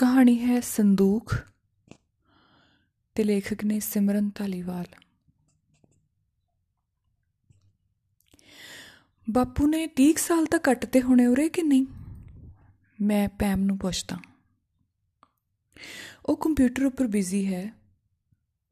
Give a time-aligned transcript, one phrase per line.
[0.00, 1.34] ਕਹਾਣੀ ਹੈ ਸੰਦੂਖ
[3.14, 4.84] ਤੇ ਲੇਖਕ ਨੇ ਸਿਮਰਨ ਧਾਲੀਵਾਲ।
[9.30, 11.86] ਬਾਪੂ ਨੇ 30 ਸਾਲ ਤੱਕ ਕੱਟਦੇ ਹੋਣੇ ਉਰੇ ਕਿ ਨਹੀਂ?
[13.00, 14.18] ਮੈਂ ਪੈਮ ਨੂੰ ਪੁੱਛਦਾ।
[16.26, 17.72] ਉਹ ਕੰਪਿਊਟਰ ਉੱਪਰ ਬਿਜ਼ੀ ਹੈ।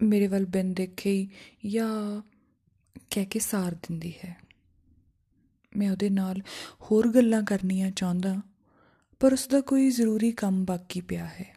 [0.02, 1.30] ਮੇਰੇ ਵੱਲ ਬਿਨ ਦੇਖੇ ਹੀ
[1.66, 2.22] ਜਾਂ
[3.10, 4.40] ਕਹਿ ਕੇ ਸਾਰ ਦਿੰਦੀ ਹੈ।
[5.76, 6.36] ਮੈਂ ਉਹਦੇ ਨਾਲ
[6.80, 8.47] ਹੋਰ ਗੱਲਾਂ ਕਰਨੀਆਂ ਚਾਹੁੰਦਾ
[9.20, 11.56] ਪਰ ਉਸ ਦਾ ਕੋਈ ਜ਼ਰੂਰੀ ਕੰਮ ਬਾਕੀ ਪਿਆ ਹੈ।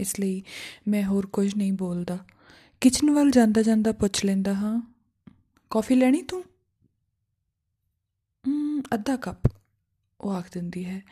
[0.00, 0.42] ਇਸ ਲਈ
[0.88, 2.18] ਮੈਂ ਹੋਰ ਕੁਝ ਨਹੀਂ ਬੋਲਦਾ।
[2.80, 4.94] ਕਿਚਨ ਵੱਲ ਜਾਂਦਾ ਜਾਂਦਾ ਪੁੱਛ ਲੈਂਦਾ ਹਾਂ,
[5.70, 6.44] ਕਾਫੀ ਲੈਣੀ ਤੂੰ?
[8.48, 9.52] ਹਮ, ਅੱਧਾ ਕੱਪ,
[10.20, 11.02] ਉਹ ਆਖ ਦਿੰਦੀ ਹੈ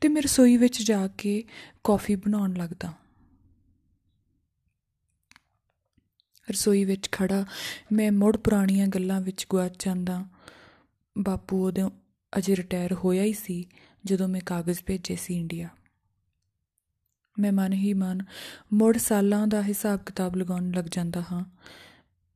[0.00, 1.44] ਤੇ ਮੈਂ ਰਸੋਈ ਵਿੱਚ ਜਾ ਕੇ
[1.84, 2.92] ਕਾਫੀ ਬਣਾਉਣ ਲੱਗਦਾ।
[6.50, 7.44] ਰਸੋਈ ਵਿੱਚ ਖੜਾ
[7.92, 10.26] ਮੈਂ ਮੁੜ ਪੁਰਾਣੀਆਂ ਗੱਲਾਂ ਵਿੱਚ ਗੁਆਚ ਜਾਂਦਾ।
[11.18, 11.82] ਬਾਪੂ ਉਹਦੇ
[12.38, 13.68] ਅਜੇ ਰਿਟਾਇਰ ਹੋਇਆ ਹੀ ਸੀ।
[14.06, 15.68] ਜਦੋਂ ਮੈਂ ਕਾਗਜ਼ ਭੇਜੇ ਸੀ ਇੰਡੀਆ।
[17.38, 18.22] ਮੈਂ ਮਨ ਹੀ ਮਨ
[18.72, 21.44] ਮੁੜ ਸਾਲਾਂ ਦਾ ਹਿਸਾਬ ਕਿਤਾਬ ਲਗਾਉਣ ਲੱਗ ਜਾਂਦਾ ਹਾਂ।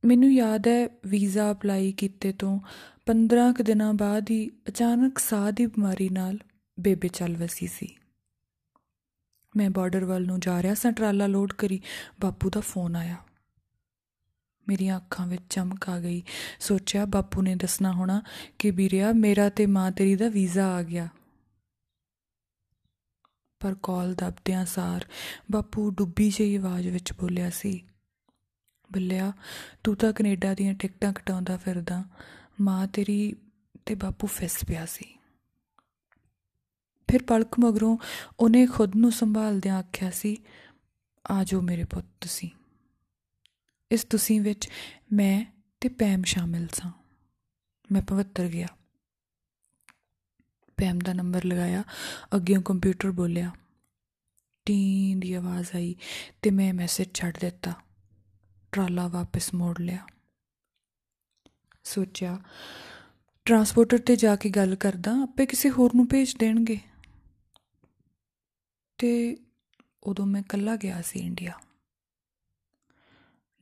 [0.05, 2.59] ਮੈਨੂੰ ਯਾਦ ਹੈ ਵੀਜ਼ਾ ਅਪਲਾਈ ਕੀਤੇ ਤੋਂ
[3.05, 6.37] 15 ਕੁ ਦਿਨਾਂ ਬਾਅਦ ਹੀ ਅਚਾਨਕ ਸਾਹ ਦੀ ਬਿਮਾਰੀ ਨਾਲ
[6.79, 7.95] ਬੇਬੇ ਚੱਲ ਵਸੀ ਸੀ।
[9.57, 11.81] ਮੈਂ ਬਾਰਡਰ ਵੱਲ ਨੂੰ ਜਾ ਰਿਹਾ ਸਾਂ, ਟਰਾਲਾ ਲੋਡ ਕਰੀ,
[12.21, 13.17] ਬਾਪੂ ਦਾ ਫੋਨ ਆਇਆ।
[14.67, 16.23] ਮੇਰੀਆਂ ਅੱਖਾਂ ਵਿੱਚ ਚਮਕ ਆ ਗਈ।
[16.59, 18.21] ਸੋਚਿਆ ਬਾਪੂ ਨੇ ਦੱਸਣਾ ਹੋਣਾ
[18.59, 21.07] ਕਿ ਵੀਰਿਆ, ਮੇਰਾ ਤੇ ਮਾਂ ਤੇਰੀ ਦਾ ਵੀਜ਼ਾ ਆ ਗਿਆ।
[23.61, 25.05] ਪਰ ਕਾਲ ਦਬਦਿਆਂ ਸਾਰ
[25.51, 27.87] ਬਾਪੂ ਡੁੱਬੀ ਜਿਹੀ ਆਵਾਜ਼ ਵਿੱਚ ਬੋਲਿਆ ਸੀ,
[28.93, 29.33] ਬੱਲਿਆ,
[29.83, 32.03] ਤੂੰ ਤਾਂ ਕੈਨੇਡਾ ਦੀਆਂ ਟਿਕਟਾਂ ਕਟਾਉਂਦਾ ਫਿਰਦਾ,
[32.61, 33.35] ਮਾਂ ਤੇਰੀ
[33.85, 35.17] ਤੇ ਬਾਪੂ ਫਿਸ ਪਿਆ ਸੀ।
[37.07, 37.97] ਫਿਰ ਪਲਕ ਮਗਰੋਂ
[38.39, 40.37] ਉਹਨੇ ਖੁਦ ਨੂੰ ਸੰਭਾਲਦਿਆਂ ਆਖਿਆ ਸੀ,
[41.31, 42.49] ਆਜੋ ਮੇਰੇ ਪੁੱਤ ਤੁਸੀਂ।
[43.91, 44.69] ਇਸ ਤੁਸੀਂ ਵਿੱਚ
[45.13, 45.45] ਮੈਂ
[45.81, 46.91] ਤੇ ਪੈਮ ਸ਼ਾਮਿਲ ਸਾਂ।
[47.91, 48.67] ਮੈਂ ਪਵਿੱਤਰ ਗਿਆ।
[50.81, 51.83] ਪੈਮ ਦਾ ਨੰਬਰ ਲਗਾਇਆ
[52.35, 53.51] ਅੱਗੇੋਂ ਕੰਪਿਊਟਰ ਬੋਲਿਆ।
[54.65, 55.95] ਟੀ ਦੀ ਆਵਾਜ਼ ਆਈ
[56.41, 57.73] ਤੇ ਮੈਂ ਮੈਸੇਜ ਛੱਡ ਦਿੱਤਾ।
[58.71, 60.07] ਟਰਾਲਾ ਵਾਪਸ ਮੋੜ ਲਿਆ।
[61.83, 62.41] ਸੋਚਿਆ
[63.45, 66.79] ਟਰਾਂਸਪੋਰਟਰ ਤੇ ਜਾ ਕੇ ਗੱਲ ਕਰਦਾ, ਆਪੇ ਕਿਸੇ ਹੋਰ ਨੂੰ ਭੇਜ ਦੇਣਗੇ।
[68.97, 69.37] ਤੇ
[70.03, 71.53] ਉਦੋਂ ਮੈਂ ਇਕੱਲਾ ਗਿਆ ਸੀ ਇੰਡੀਆ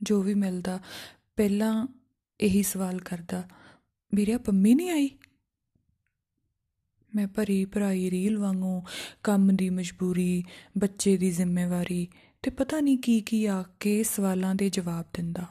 [0.02, 0.80] ਜੋ ਵੀ ਮਿਲਦਾ,
[1.36, 1.86] ਪਹਿਲਾਂ
[2.40, 3.48] ਇਹੀ ਸਵਾਲ ਕਰਦਾ,
[4.14, 5.10] ਵੀਰਿਆ, ਪੰਮੀ ਨਹੀਂ ਆਈ?
[7.14, 8.82] ਮੈਂ ਭਰੀ ਭਰਾਈ ਰੀਲ ਵਾਂਗੂ
[9.22, 10.44] ਕੰਮ ਦੀ ਮਜਬੂਰੀ,
[10.78, 12.08] ਬੱਚੇ ਦੀ ਜ਼ਿੰਮੇਵਾਰੀ
[12.42, 15.46] ਤੇ ਪਤਾ ਨਹੀਂ ਕੀ ਕੀ ਆ ਕੇ ਸਵਾਲਾਂ ਦੇ ਜਵਾਬ ਦਿੰਦਾ।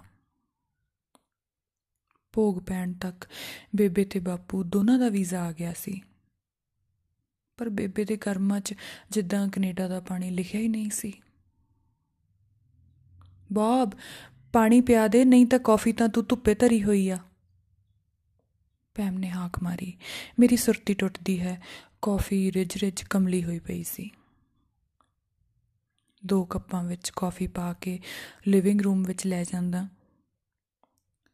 [2.33, 3.25] ਭੋਗ ਪੈਣ ਤੱਕ
[3.75, 6.01] ਬੇਬੇ ਤੇ ਬਾਪੂ ਦੋਨਾਂ ਦਾ ਵੀਜ਼ਾ ਆ ਗਿਆ ਸੀ।
[7.57, 8.73] ਪਰ ਬੇਬੇ ਦੇ ਕਰਮਾਂ 'ਚ
[9.11, 11.13] ਜਿੱਦਾਂ ਕੈਨੇਡਾ ਦਾ ਪਾਣੀ ਲਿਖਿਆ ਹੀ ਨਹੀਂ ਸੀ।
[13.53, 13.91] ਬਾਬ,
[14.53, 17.17] ਪਾਣੀ ਪਿਆ ਦੇ, ਨਹੀਂ ਤਾਂ ਕਾਫੀ ਤਾਂ ਤੂੰ ਧੁੱਪੇ ਧਰੀ ਹੋਈ ਆ।
[18.99, 19.97] ਪੈਮ ਨੇ ਹਾਕ ਮਾਰੀ।
[20.39, 21.61] ਮੇਰੀ ਸੁਰਤੀ ਟੁੱਟਦੀ ਹੈ।
[22.01, 24.09] ਕਾਫੀ ਰਿਜ ਰਿਜ ਕਮਲੀ ਹੋਈ ਪਈ ਸੀ।
[26.25, 27.99] ਦੋ ਕੱਪਾਂ ਵਿੱਚ ਕਾਫੀ ਪਾ ਕੇ
[28.47, 29.87] ਲਿਵਿੰਗ ਰੂਮ ਵਿੱਚ ਲੈ ਜਾਂਦਾ।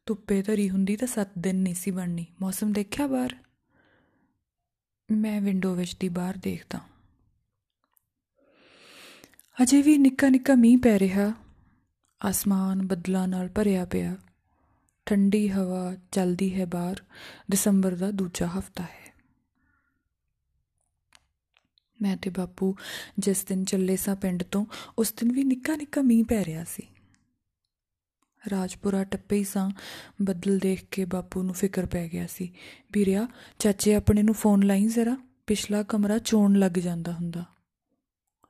[0.06, 3.34] ਧੁੱਪੇ ਧਰੀ ਹੁੰਦੀ ਤਾਂ 7 ਦਿਨ ਨਹੀਂ ਸੀ ਬਣਨੀ। ਮੌਸਮ ਦੇਖਿਆ ਬਾਹਰ?
[5.10, 6.80] ਮੈਂ ਵਿੰਡੋ ਵਿੱਚ ਦੀ ਬਾਹਰ ਦੇਖਦਾ।
[9.62, 11.32] ਅਜੇ ਵੀ ਨਿੱਕਾ ਨਿੱਕਾ ਮੀਂਹ ਪੈ ਰਿਹਾ।
[12.24, 14.16] ਆਸਮਾਨ ਬੱਦਲਾਂ ਨਾਲ ਭਰਿਆ ਪਿਆ।
[15.06, 16.96] ਠੰਡੀ ਹਵਾ ਚੱਲਦੀ ਹੈ ਬਾਹਰ,
[17.50, 19.14] ਦਸੰਬਰ ਦਾ ਦੂਜਾ ਹਫਤਾ ਹੈ।
[22.02, 22.76] ਮੈਂ ਤੇ ਬਾਪੂ
[23.18, 24.66] ਜਿਸ ਦਿਨ ਚੱਲੇ ਸਾਂ ਪਿੰਡ ਤੋਂ,
[24.98, 26.88] ਉਸ ਦਿਨ ਵੀ ਨਿੱਕਾ ਨਿੱਕਾ ਮੀਂਹ ਪੈ ਰਿਹਾ ਸੀ।
[28.50, 29.70] ਰਾਜਪੁਰਾ ਟੱਪੇ ਹੀ ਸਾਂ,
[30.22, 32.52] ਬੱਦਲ ਦੇਖ ਕੇ ਬਾਪੂ ਨੂੰ ਫਿਕਰ ਪੈ ਗਿਆ ਸੀ।
[32.92, 33.28] ਵੀਰਿਆ,
[33.58, 37.44] ਚਾਚੇ ਆਪਣੇ ਨੂੰ ਫੋਨ ਲਾਈ ਜ਼ਰਾ, ਪਿਛਲਾ ਕਮਰਾ ਚੋਣ ਲੱਗ ਜਾਂਦਾ ਹੁੰਦਾ।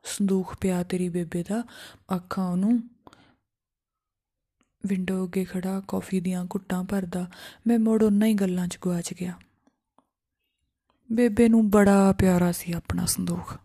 [0.03, 1.63] ਸੰਦੂਖ ਪਿਆ ਤੇਰੀ ਬੇਬੇ ਦਾ
[2.15, 2.96] ਅੱਖਾਂ ਉਹਨੂੰ
[4.87, 7.29] ਵਿੰਡੋ ਅੱਗੇ ਖੜਾ, ਕਾਫੀ ਦੀਆਂ ਘੁੱਟਾਂ ਭਰਦਾ,
[7.67, 9.33] ਮੈਂ ਮੁੜ ਉਹਨਾਂ ਹੀ ਗੱਲਾਂ 'ਚ ਗਵਾਚ ਗਿਆ।
[11.11, 13.57] ਬੇਬੇ ਨੂੰ ਬੜਾ ਪਿਆਰਾ ਸੀ ਆਪਣਾ ਸੰਦੂਖ।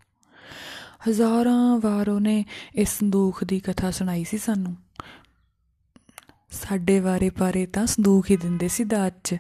[1.08, 2.44] ਹਜ਼ਾਰਾਂ ਵਾਰ ਉਹਨੇ
[2.74, 4.76] ਇਸ ਸੰਦੂਖ ਦੀ ਕਥਾ ਸੁਣਾਈ ਸੀ ਸਾਨੂੰ।
[6.50, 9.36] ਸਾਡੇ ਵਾਰੇ ਪਾਰੇ ਤਾਂ ਸੰਦੂਖ ਹੀ ਦਿੰਦੇ ਸੀ ਦਾਤ 'ਚ।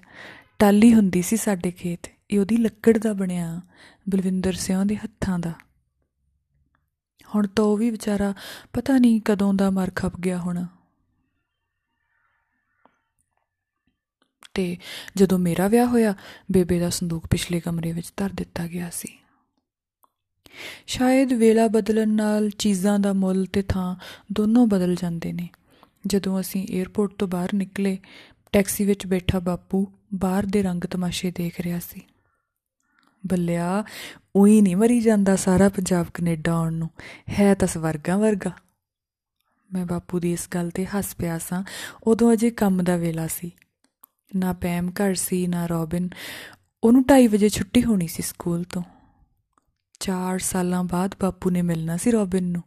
[0.58, 3.60] ਟਾਲੀ ਹੁੰਦੀ ਸੀ ਸਾਡੇ ਖੇਤ। ਇਹ ਉਹਦੀ ਲੱਕੜ ਦਾ ਬਣਿਆ,
[4.08, 5.52] ਬਲਵਿੰਦਰ ਸਿੰਘ ਦੇ ਹੱਥਾਂ ਦਾ।
[7.34, 8.34] ਹੁਣ ਤਾਂ ਉਹ ਵੀ ਵਿਚਾਰਾ
[8.72, 10.66] ਪਤਾ ਨਹੀਂ ਕਦੋਂ ਦਾ ਮਰ ਖਪ ਗਿਆ ਹੋਣਾ।
[14.54, 14.76] ਤੇ
[15.16, 16.14] ਜਦੋਂ ਮੇਰਾ ਵਿਆਹ ਹੋਇਆ,
[16.52, 19.18] ਬੇਬੇ ਦਾ ਸੰਦੂਕ ਪਿਛਲੇ ਕਮਰੇ ਵਿੱਚ ਧਰ ਦਿੱਤਾ ਗਿਆ ਸੀ।
[20.86, 23.96] ਸ਼ਾਇਦ ਵੇਲਾ ਬਦਲਣ ਨਾਲ ਚੀਜ਼ਾਂ ਦਾ ਮੁੱਲ ਤੇ ਥਾਂ
[24.32, 25.48] ਦੋਨੋਂ ਬਦਲ ਜਾਂਦੇ ਨੇ।
[26.06, 27.98] ਜਦੋਂ ਅਸੀਂ 에ਅਰਪੋਰਟ ਤੋਂ ਬਾਹਰ ਨਿਕਲੇ,
[28.52, 32.00] ਟੈਕਸੀ ਵਿੱਚ ਬੈਠਾ ਬਾਪੂ ਬਾਹਰ ਦੇ ਰੰਗ ਤਮਾਸ਼ੇ ਦੇਖ ਰਿਹਾ ਸੀ।
[33.26, 33.84] ਬੱਲਿਆ,
[34.36, 36.90] ਉਹੀ ਨਹੀਂ ਮਰੀ ਜਾਂਦਾ ਸਾਰਾ ਪੰਜਾਬ ਕੈਨੇਡਾ ਆਉਣ ਨੂੰ।
[37.28, 38.50] ਹੈ ਤਾਂ ਸਵਰਗਾਂ ਵਰਗਾ।
[39.72, 41.64] ਮੈਂ ਬਾਪੂ ਦੀ ਇਸ ਗੱਲ ਤੇ ਹੱਸ ਪਿਆ ਸਾਂ।
[42.02, 43.52] ਉਦੋਂ ਅਜੇ ਕੰਮ ਦਾ ਵੇਲਾ ਸੀ।
[44.36, 46.08] ਨਾ ਪੈਮ ਘਰ ਸੀ, ਨਾ ਰੋਬਿਨ।
[46.84, 48.82] ਉਹਨੂੰ 2:30 ਵਜੇ ਛੁੱਟੀ ਹੋਣੀ ਸੀ ਸਕੂਲ ਤੋਂ।
[50.00, 52.62] 4 ਸਾਲਾਂ ਬਾਅਦ ਬਾਪੂ ਨੇ ਮਿਲਣਾ ਸੀ ਰੋਬਿਨ ਨੂੰ।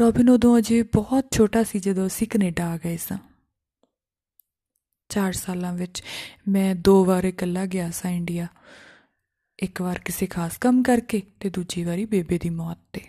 [0.00, 3.18] ਰੋਬਿਨ ਉਦੋਂ ਅਜੇ ਬਹੁਤ ਛੋਟਾ ਸੀ, ਜਦੋਂ ਅਸੀਂ ਕੈਨੇਡਾ ਆ ਗਏ ਸਾਂ।
[5.08, 6.02] 4 ਸਾਲਾਂ ਵਿੱਚ
[6.48, 8.46] ਮੈਂ ਦੋ ਵਾਰ ਇਕੱਲਾ ਗਿਆ ਸਾਂ ਇੰਡੀਆ।
[9.58, 13.00] ਇੱਕ ਵਾਰ ਕਿਸੇ ਖਾਸ ਕੰਮ ਕਰਕੇ ਤੇ ਦੂਜੀ ਵਾਰੀ ਬੇਬੇ ਦੀ ਮੌਤ ਤੇ।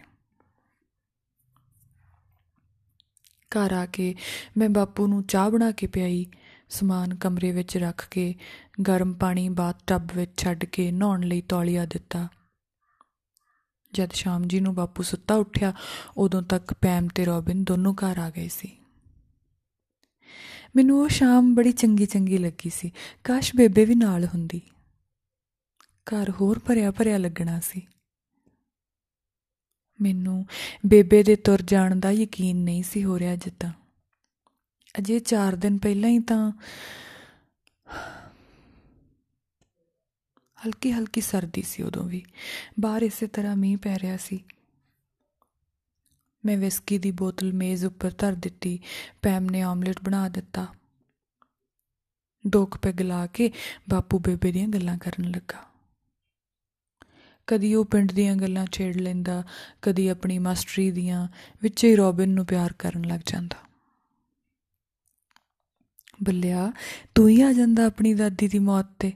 [3.52, 4.16] ਘਰ ਆ ਕੇ
[4.58, 6.26] ਮੈਂ ਬਾਪੂ ਨੂੰ ਚਾਹ ਬਣਾ ਕੇ ਪਿਆਈ।
[6.70, 8.36] ਸਮਾਨ ਕਮਰੇ ਵਿੱਚ ਰੱਖ ਕੇ
[8.88, 12.28] ਗਰਮ ਪਾਣੀ ਬਾਥ ਟੱਬ ਵਿੱਚ ਛੱਡ ਕੇ ਨਹਾਉਣ ਲਈ ਤੌਲੀਆ ਦਿੱਤਾ।
[13.94, 15.74] ਜਦ ਸ਼ਾਮ ਜੀ ਨੂੰ ਬਾਪੂ ਸੁੱਤਾ ਉੱਠਿਆ,
[16.18, 18.78] ਉਦੋਂ ਤੱਕ ਪੈਮ ਤੇ ਰੋਬਿਨ ਦੋਨੋਂ ਘਰ ਆ ਗਏ ਸੀ।
[20.76, 22.92] ਮੈਨੂੰ ਉਹ ਸ਼ਾਮ ਬੜੀ ਚੰਗੀ ਚੰਗੀ ਲੱਗੀ ਸੀ।
[23.24, 24.62] ਕਾਸ਼ ਬੇਬੇ ਵੀ ਨਾਲ ਹੁੰਦੀ।
[25.88, 27.88] ਘਰ ਹੋਰ ਭਰਿਆ ਭਰਿਆ ਲੱਗਣਾ ਸੀ।
[30.02, 30.46] ਮੈਨੂੰ
[30.86, 33.85] ਬੇਬੇ ਦੇ ਤੁਰ ਜਾਣ ਦਾ ਯਕੀਨ ਨਹੀਂ ਸੀ ਹੋ ਰਿਹਾ ਜਿੱਦਾਂ।
[35.00, 36.52] ਅਜੇ 4 ਦਿਨ ਪਹਿਲਾਂ ਹੀ ਤਾਂ
[40.58, 42.24] ਹਲਕੀ ਹਲਕੀ ਸਰਦੀ ਸੀ ਉਦੋਂ ਵੀ।
[42.80, 44.44] ਬਾਹਰ ਇਸੇ ਤਰ੍ਹਾਂ ਮੀਂਹ ਪੈ ਰਿਹਾ ਸੀ।
[46.44, 48.80] ਮੈਂ ਵਿਸਕੀ ਦੀ ਬੋਤਲ ਮੇਜ਼ ਉੱਪਰ ਧਰ ਦਿੱਤੀ
[49.22, 50.66] ਪੈਮ ਨੇ ਆਮਲੇਟ ਬਣਾ ਦਿੱਤਾ।
[52.48, 53.52] ਦੋ ਕੁ ਪੈਗ ਲਾ ਕੇ
[53.90, 55.64] ਬਾਪੂ ਬੇਬੇ ਦੀਆਂ ਗੱਲਾਂ ਕਰਨ ਲੱਗਾ।
[57.48, 59.44] ਕਦੀ ਉਹ ਪਿੰਡ ਦੀਆਂ ਗੱਲਾਂ ਛੇੜ ਲੈਂਦਾ,
[59.82, 61.28] ਕਦੀ ਆਪਣੀ ਮਾਸਟਰੀ ਦੀਆਂ,
[61.62, 63.58] ਵਿੱਚ ਹੀ ਰੋਬਿਨ ਨੂੰ ਪਿਆਰ ਕਰਨ ਲੱਗ ਜਾਂਦਾ।
[66.24, 66.72] ਬੱਲਿਆ,
[67.16, 69.12] ਤੂੰ ਹੀ ਆ ਜਾਂਦਾ ਆਪਣੀ ਦਾਦੀ ਦੀ ਮੌਤ ਤੇ।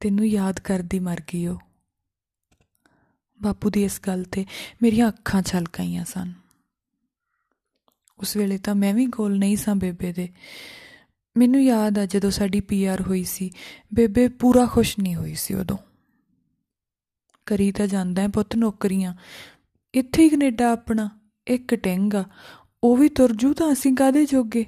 [0.00, 1.58] ਤੈਨੂੰ ਯਾਦ ਕਰਦੀ ਮਰ ਗਈ ਉਹ।
[3.42, 4.46] ਬਾਪੂ ਦੀ ਇਸ ਗੱਲ ਤੇ
[4.82, 6.32] ਮੇਰੀਆਂ ਅੱਖਾਂ ਛਲਕਾਈਆਂ ਸਨ।
[8.18, 10.28] ਉਸ ਵੇਲੇ ਤਾਂ ਮੈਂ ਵੀ ਕੋਲ ਨਹੀਂ ਸਾਂ ਬੇਬੇ ਦੇ।
[11.36, 13.50] ਮੈਨੂੰ ਯਾਦ ਆ ਜਦੋਂ ਸਾਡੀ ਪੀਆਰ ਹੋਈ ਸੀ।
[13.94, 15.76] ਬੇਬੇ ਪੂਰਾ ਖੁਸ਼ ਨਹੀਂ ਹੋਈ ਸੀ ਉਦੋਂ।
[17.46, 19.14] ਕਰੀ ਤਾਂ ਜਾਂਦਾ ਹੈ ਪੁੱਤ ਨੌਕਰੀਆਂ।
[19.94, 21.10] ਇੱਥੇ ਹੀ ਕੈਨੇਡਾ ਆਪਣਾ
[21.46, 22.24] ਇੱਕ ਟੈਂਗਾ
[22.84, 24.66] ਉਹ ਵੀ ਤੁਰ ਜੂ ਤਾਂ ਅਸੀਂ ਕਾਦੇ ਜੋਗੇ?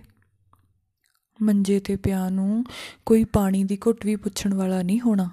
[1.43, 2.65] ਮੰਜੇ ਤੇ ਪਿਆ ਨੂੰ
[3.07, 5.31] ਕੋਈ ਪਾਣੀ ਦੀ ਘੁੱਟ ਵੀ ਪੁੱਛਣ ਵਾਲਾ ਨਹੀਂ ਹੋਣਾ।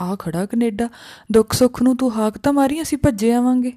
[0.00, 0.88] ਆ ਖੜਾ ਕੈਨੇਡਾ,
[1.32, 3.72] ਦੁੱਖ ਸੁੱਖ ਨੂੰ ਤੂੰ ਹਾਕ ਤਾਂ ਮਾਰੀ, ਅਸੀਂ ਭੱਜੇ ਆਵਾਂਗੇ।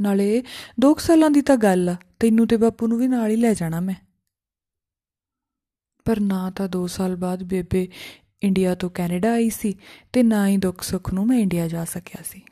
[0.00, 0.42] ਨਾਲੇ
[0.80, 3.80] 2 ਸਾਲਾਂ ਦੀ ਤਾਂ ਗੱਲ ਆ, ਤੈਨੂੰ ਤੇ ਬਾਪੂ ਨੂੰ ਵੀ ਨਾਲ ਹੀ ਲੈ ਜਾਣਾ
[3.80, 3.94] ਮੈਂ।
[6.04, 7.88] ਪਰ ਨਾ ਤਾਂ 2 ਸਾਲ ਬਾਅਦ ਬੇਬੇ
[8.42, 9.78] ਇੰਡੀਆ ਤੋਂ ਕੈਨੇਡਾ ਆਈ ਸੀ
[10.12, 12.42] ਤੇ ਨਾ ਹੀ ਦੁੱਖ ਸੁੱਖ ਨੂੰ ਮੈਂ ਇੰਡੀਆ ਜਾ ਸਕਿਆ ਸੀ।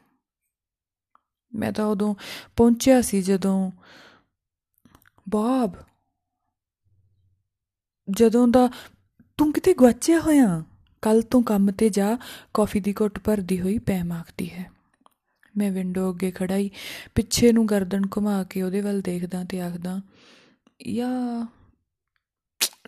[1.55, 2.15] ਮੈਂ ਤਾਂ ਉਦੋਂ
[2.57, 3.71] ਪਹੁੰਚਿਆ ਸੀ ਜਦੋਂ
[5.29, 5.75] ਬਾਬ
[8.11, 8.69] ਜਦੋਂ ਦਾ
[9.39, 10.65] ਤੂੰ ਕਿਤੇ ਗਵਾਚਿਆ ਹੋਇਆ
[11.03, 12.19] ਕੱਲ ਤੋਂ ਕੰਮ ਤੇ ਜਾ,
[12.55, 14.71] ਕਾਫੀ ਦੀ ਘੁੱਟ ਭਰਦੀ ਹੋਈ ਪੈ ਮਾਖਦੀ ਹੈ।
[15.57, 16.71] ਮੈਂ ਵਿੰਡੋ ਅੱਗੇ ਖੜਾਈ
[17.15, 20.01] ਪਿੱਛੇ ਨੂੰ ਗਰਦਨ ਘੁਮਾ ਕੇ ਉਹਦੇ ਵੱਲ ਦੇਖਦਾ ਤੇ ਆਖਦਾ,
[20.87, 21.47] ਯਾ,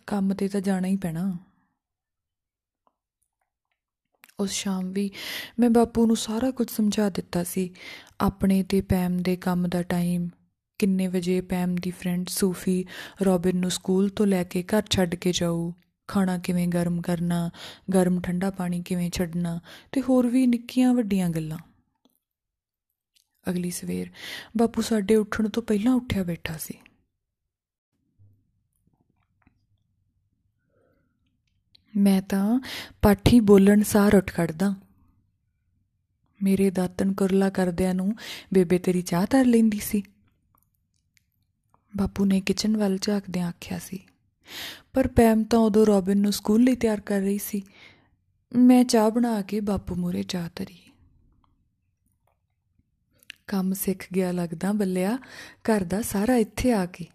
[0.07, 1.37] ਕੰਮ ਤੇ ਤਾਂ ਜਾਣਾ ਹੀ ਪੈਣਾ।
[4.41, 5.11] ਉਸ ਸ਼ਾਮ ਵੀ
[5.59, 7.71] ਮੈਂ ਬਾਪੂ ਨੂੰ ਸਾਰਾ ਕੁਝ ਸਮਝਾ ਦਿੱਤਾ ਸੀ,
[8.21, 10.29] ਆਪਣੇ ਤੇ ਪੈਮ ਦੇ ਕੰਮ ਦਾ ਟਾਈਮ
[10.81, 12.85] ਕਿੰਨੇ ਵਜੇ ਪੈਮ ਦੀ ਫਰੈਂਡ ਸੂਫੀ
[13.27, 15.73] ਰੋਬਿਨ ਨੂੰ ਸਕੂਲ ਤੋਂ ਲੈ ਕੇ ਘਰ ਛੱਡ ਕੇ ਜਾਊ?
[16.07, 17.51] ਖਾਣਾ ਕਿਵੇਂ ਗਰਮ ਕਰਨਾ?
[17.95, 19.61] ਗਰਮ ਠੰਡਾ ਪਾਣੀ ਕਿਵੇਂ ਛੱਡਣਾ?
[19.93, 21.59] ਤੇ ਹੋਰ ਵੀ ਨਿੱਕੀਆਂ ਵੱਡੀਆਂ ਗੱਲਾਂ।
[23.51, 24.11] ਅਗਲੀ ਸਵੇਰ
[24.57, 26.75] ਬਾਪੂ ਸਾਡੇ ਉੱਠਣ ਤੋਂ ਪਹਿਲਾਂ ਉੱਠਿਆ ਬੈਠਾ ਸੀ।
[31.97, 32.61] ਮੈਂ ਤਾਂ
[33.03, 34.75] ਪਾਠੀ ਬੋਲਣ ਸਾਰ ਉੱਠ ਖੜਦਾ।
[36.43, 38.17] ਮੇਰੇ ਦਾਤਨ ਕੁਰਲਾ ਕਰਦਿਆਂ ਨੂੰ
[38.55, 40.03] ਬੇਬੇ ਤੇਰੀ ਚਾਹ ਧਰ ਲੈਂਦੀ ਸੀ।
[41.97, 44.05] ਬਾਪੂ ਨੇ ਕਿਚਨ ਵੱਲ ਝਾਕਦਿਆਂ ਆਖਿਆ ਸੀ।
[44.93, 47.63] ਪਰ ਪੈਮ ਤਾਂ ਉਦੋਂ ਰੋਬਿਨ ਨੂੰ ਸਕੂਲ ਲਈ ਤਿਆਰ ਕਰ ਰਹੀ ਸੀ।
[48.57, 50.79] ਮੈਂ ਚਾਹ ਬਣਾ ਕੇ ਬਾਪੂ ਮੂਰੇ ਚਾਹ ਧਰੀ।
[53.47, 55.19] ਕੰਮ ਸਿੱਖ ਗਿਆ ਲੱਗਦਾ ਬੱਲਿਆ,
[55.63, 57.07] ਘਰ ਦਾ ਸਾਰਾ ਇੱਥੇ ਆ ਕੇ।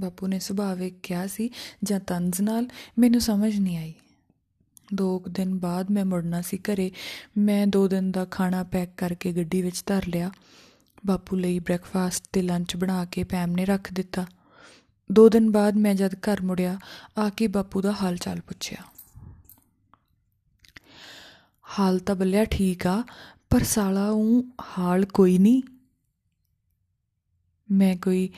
[0.00, 1.50] ਬਾਪੂ ਨੇ ਸੁਭਾਵਿਕ ਕਿਹਾ ਸੀ
[1.84, 2.68] ਜਾਂ ਤੰਜ਼ ਨਾਲ,
[2.98, 3.94] ਮੈਨੂੰ ਸਮਝ ਨਹੀਂ ਆਈ।
[4.94, 6.90] ਦੋ ਦਿਨ ਬਾਅਦ ਮੈਂ ਮੁੜਨਾ ਸੀ ਘਰੇ।
[7.38, 10.30] ਮੈਂ ਦੋ ਦਿਨ ਦਾ ਖਾਣਾ ਪੈਕ ਕਰਕੇ ਗੱਡੀ ਵਿੱਚ ਧਰ ਲਿਆ।
[11.06, 14.26] ਬਾਪੂ ਲਈ ਬ੍ਰੈਕਫਾਸਟ ਤੇ ਲੰਚ ਬਣਾ ਕੇ ਪੈਮ ਨੇ ਰੱਖ ਦਿੱਤਾ।
[15.12, 16.78] ਦੋ ਦਿਨ ਬਾਅਦ ਮੈਂ ਜਦ ਘਰ ਮੁੜਿਆ,
[17.18, 18.78] ਆ ਕੇ ਬਾਪੂ ਦਾ ਹਾਲ ਚਾਲ ਪੁੱਛਿਆ।
[21.80, 23.04] ਹਾਲ ਤਾਂ ਬੱਲਿਆ ਠੀਕ ਆ,
[23.50, 24.42] ਪਰ ਸਾਲਾ ਉਹ
[24.78, 25.62] ਹਾਲ ਕੋਈ ਨਹੀਂ।
[27.70, 28.30] ਮੈਂ ਕੋਈ,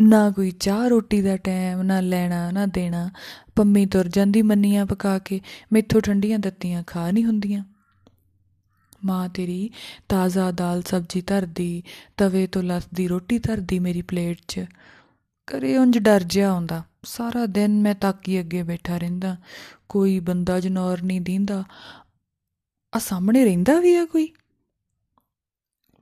[0.00, 3.10] ਨਾ ਕੋਈ ਚਾਹ ਰੋਟੀ ਦਾ ਟਾਈਮ ਨਾ ਲੈਣਾ, ਨਾ ਦੇਣਾ।
[3.56, 5.40] ਪੰਮੀ ਤੁਰ ਜਾਂਦੀ ਮੰਨੀਆਂ ਪਕਾ ਕੇ,
[5.72, 7.64] ਮੈਥੋਂ ਠੰਡੀਆਂ ਦਿੱਤੀਆਂ ਖਾ ਨਹੀਂ ਹੁੰਦੀਆਂ।
[9.04, 9.70] ਮਾਂ ਤੇਰੀ
[10.08, 11.82] ਤਾਜ਼ਾ ਦਾਲ ਸਬਜ਼ੀ ਧਰਦੀ,
[12.16, 14.64] ਤਵੇ ਤੋਂ ਲਸਦੀ ਰੋਟੀ ਧਰਦੀ ਮੇਰੀ ਪਲੇਟ 'ਚ।
[15.46, 19.36] ਕਰੇ ਉਂਝ ਡਰ ਜਿਹਾ ਆਉਂਦਾ। ਸਾਰਾ ਦਿਨ ਮੈਂ ਤਾਕੀ ਅੱਗੇ ਬੈਠਾ ਰਹਿੰਦਾ।
[19.88, 21.64] ਕੋਈ ਬੰਦਾ ਜਨੌਰ ਨਹੀਂ ਦੀਂਦਾ।
[22.96, 24.32] ਆ ਸਾਹਮਣੇ ਰਹਿੰਦਾ ਵੀ ਆ ਕੋਈ?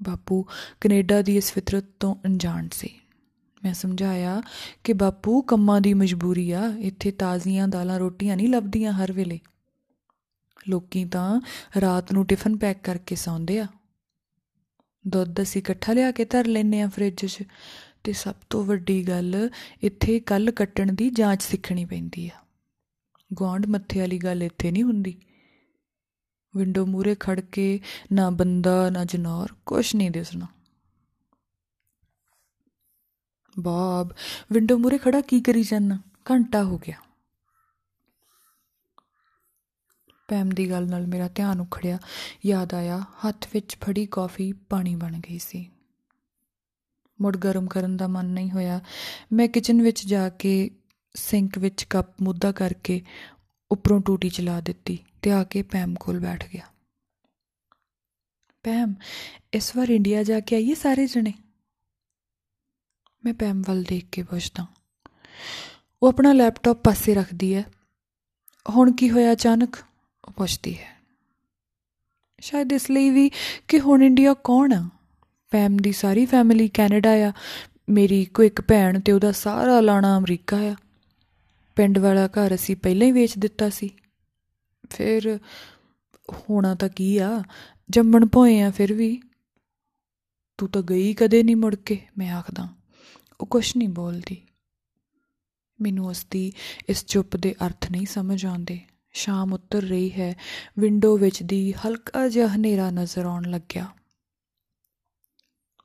[0.02, 0.42] ਬਾਪੂ
[0.80, 2.94] ਕੈਨੇਡਾ ਦੀ ਇਸ ਫਿਤਰਤ ਤੋਂ ਅਣਜਾਣ ਸੀ।
[3.64, 4.42] ਮੈਂ ਸਮਝਾਇਆ
[4.84, 9.40] ਕਿ ਬਾਪੂ ਕੰਮਾਂ ਦੀ ਮਜਬੂਰੀ ਆ। ਇੱਥੇ ਤਾਜ਼ੀਆਂ ਦਾਲਾਂ ਰੋਟੀਆਂ ਨਹੀਂ ਲੱਭਦੀਆਂ ਹਰ ਵੇਲੇ।
[10.68, 11.40] ਲੋਕੀ ਤਾਂ
[11.80, 13.66] ਰਾਤ ਨੂੰ ਟਿਫਨ ਪੈਕ ਕਰਕੇ ਸੌਂਦੇ ਆ।
[15.06, 17.42] ਦੁੱਧ ਅਸੀਂ ਇਕੱਠਾ ਲਿਆ ਕੇ ਧਰ ਲੈਨੇ ਆ ਫ੍ਰਿਜ 'ਚ।
[18.04, 19.50] ਤੇ ਸਭ ਤੋਂ ਵੱਡੀ ਗੱਲ,
[19.82, 22.40] ਇੱਥੇ ਕੱਲ ਕੱਟਣ ਦੀ ਜਾਂਚ ਸਿੱਖਣੀ ਪੈਂਦੀ ਆ।
[23.40, 25.20] ਗਵਾਂਡ ਮੱਥੇ ਵਾਲੀ ਗੱਲ ਇੱਥੇ ਨਹੀਂ ਹੁੰਦੀ।
[26.56, 27.80] ਵਿੰਡੋ ਮੂਰੇ ਖੜ ਕੇ
[28.12, 30.46] ਨਾ ਬੰਦਾ, ਨਾ ਜਨੌਰ, ਕੁਛ ਨਹੀਂ ਦਿਸਣਾ।
[33.58, 34.14] ਬਾਬ,
[34.52, 35.99] ਵਿੰਡੋ ਮੂਰੇ ਖੜਾ ਕੀ ਕਰੀ ਜਾਂਦਾ
[36.30, 37.05] ਘੰਟਾ ਹੋ ਗਿਆ।
[40.28, 41.99] ਪੈਮ ਦੀ ਗੱਲ ਨਾਲ ਮੇਰਾ ਧਿਆਨ ਉਖੜਿਆ।
[42.47, 45.71] ਯਾਦ ਆਇਆ, ਹੱਥ ਵਿੱਚ ਫੜੀ ਕਾਫੀ ਪਾਣੀ ਬਣ ਗਈ ਸੀ।
[47.21, 48.80] ਮੁੜ ਗਰਮ ਕਰਨ ਦਾ ਮਨ ਨਹੀਂ ਹੋਇਆ।
[49.33, 50.71] ਮੈਂ ਕਿਚਨ ਵਿੱਚ ਜਾ ਕੇ
[51.14, 53.02] ਸਿੰਕ ਵਿੱਚ ਕੱਪ ਮੁੱਦਾ ਕਰਕੇ
[53.71, 56.66] ਉੱਪਰੋਂ ਟੂਟੀ ਚਲਾ ਦਿੱਤੀ ਤੇ ਆ ਕੇ ਪੈਮ ਕੋਲ ਬੈਠ ਗਿਆ।
[58.62, 58.95] ਪੈਮ,
[59.52, 61.35] ਇਸ ਵਾਰ ਇੰਡੀਆ ਜਾ ਕੇ ਆਈਏ ਸਾਰੇ ਜਣੇ?
[63.25, 64.66] ਮੈਂ ਪੈਮ ਵੱਲ ਦੇਖ ਕੇ ਪੁੱਛਦਾ।
[66.02, 67.64] ਉਹ ਆਪਣਾ ਲੈਪਟਾਪ ਪਾਸੇ ਰੱਖਦੀ ਹੈ।
[68.71, 69.76] ਹੁਣ ਕੀ ਹੋਇਆ ਅਚਾਨਕ?
[69.76, 69.95] ਉਹ
[70.30, 70.97] ਪੁੱਛਦੀ ਹੈ।
[72.40, 73.30] ਸ਼ਾਇਦ ਇਸ ਲਈ ਵੀ
[73.68, 74.88] ਕਿ ਹੁਣ ਇੰਡੀਆ ਕੌਣ ਆ?
[75.50, 77.33] ਪੈਮ ਦੀ ਸਾਰੀ ਫੈਮਿਲੀ ਕੈਨੇਡਾ ਆ।
[77.88, 80.76] ਮੇਰੀ ਕੋਈ ਇੱਕ ਭੈਣ ਤੇ ਉਹਦਾ ਸਾਰਾ ਲਾਣਾ ਅਮਰੀਕਾ ਆ।
[81.76, 83.90] ਪਿੰਡ ਵਾਲਾ ਘਰ ਅਸੀਂ ਪਹਿਲਾਂ ਹੀ ਵੇਚ ਦਿੱਤਾ ਸੀ।
[84.90, 85.38] ਫਿਰ
[86.33, 87.42] ਹੋਣਾ ਤਾਂ ਕੀ ਆ?
[87.90, 89.21] ਜੰਮਣ ਭੋਏ ਆ ਫਿਰ ਵੀ।
[90.59, 92.68] ਤੂੰ ਤਾਂ ਗਈ ਕਦੇ ਨਹੀਂ ਮੁੜ ਕੇ, ਮੈਂ ਆਖਦਾ।
[93.40, 94.42] ਉਹ ਕੁਛ ਨਹੀਂ ਬੋਲਦੀ।
[95.80, 96.52] ਮੈਨੂੰ ਉਸ ਦੀ
[96.88, 98.80] ਇਸ ਚੁੱਪ ਦੇ ਅਰਥ ਨਹੀਂ ਸਮਝ ਆਉਂਦੇ।
[99.16, 100.37] ਸ਼ਾਮ ਉਤਰ ਰਹੀ ਹੈ।
[100.78, 103.87] ਵਿੰਡੋ ਵਿੱਚ ਦੀ ਹਲਕਾ ਜਿਹਾ ਹਨੇਰਾ ਨਜ਼ਰ ਆਉਣ ਲੱਗਿਆ।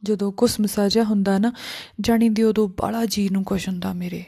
[0.03, 1.53] ਜਦੋਂ ਕੁਸ ਮਸਾਜਾ ਹੁੰਦਾ ਨਾ,
[2.01, 4.25] ਜਾਣੀ ਦੀ ਉਦੋਂ ਬਾਲਾ ਜੀ ਨੂੰ ਕੁਛ ਹੁੰਦਾ ਮੇਰੇ।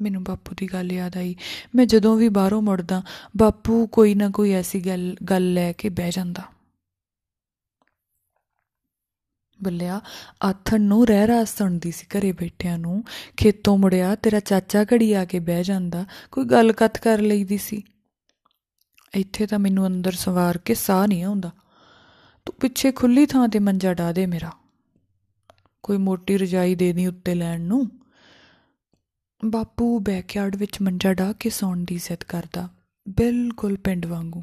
[0.00, 1.36] ਮੈਨੂੰ ਬਾਪੂ ਦੀ ਗੱਲ ਯਾਦ ਆਈ।
[1.74, 3.02] ਮੈਂ ਜਦੋਂ ਵੀ ਬਾਹਰੋਂ ਮੁੜਦਾ,
[3.36, 6.53] ਬਾਪੂ ਕੋਈ ਨਾ ਕੋਈ ਐਸੀ ਗੱਲ ਗੱਲ ਲੈ ਕੇ ਬਹਿ ਜਾਂਦਾ।
[9.64, 10.00] ਬੱਲਿਆ
[10.42, 13.02] ਆਥਣ ਨੂੰ ਰਹਿ ਰਾਸ ਸੁਣਦੀ ਸੀ ਘਰੇ ਬੈਠਿਆਂ ਨੂੰ।
[13.36, 17.82] ਖੇਤੋਂ ਮੁੜਿਆ, ਤੇਰਾ ਚਾਚਾ ਘੜੀ ਆ ਕੇ ਬਹਿ ਜਾਂਦਾ। ਕੋਈ ਗੱਲ ਕੱਤ ਕਰ ਲਈਦੀ ਸੀ?
[19.14, 21.50] ਇੱਥੇ ਤਾਂ ਮੈਨੂੰ ਅੰਦਰ ਸਵਾਰ ਕੇ ਸਾਹ ਨਹੀਂ ਆਉਂਦਾ।
[22.46, 24.50] ਤੂੰ ਪਿੱਛੇ ਖੁੱਲੀ ਥਾਂ ਤੇ ਮੰਜਾ ਡਾ ਦੇ ਮੇਰਾ।
[25.82, 27.86] ਕੋਈ ਮੋਟੀ ਰਜਾਈ ਦੇ ਦੀ ਉੱਤੇ ਲੈਣ ਨੂੰ?
[29.44, 32.68] ਬਾਪੂ ਬੈਕਯਾਰਡ ਵਿੱਚ ਮੰਜਾ ਡਾ ਕੇ ਸੌਣ ਦੀ ਜ਼ਿੱਦ ਕਰਦਾ,
[33.08, 34.42] ਬਿਲਕੁਲ ਪਿੰਡ ਵਾਂਗੂ।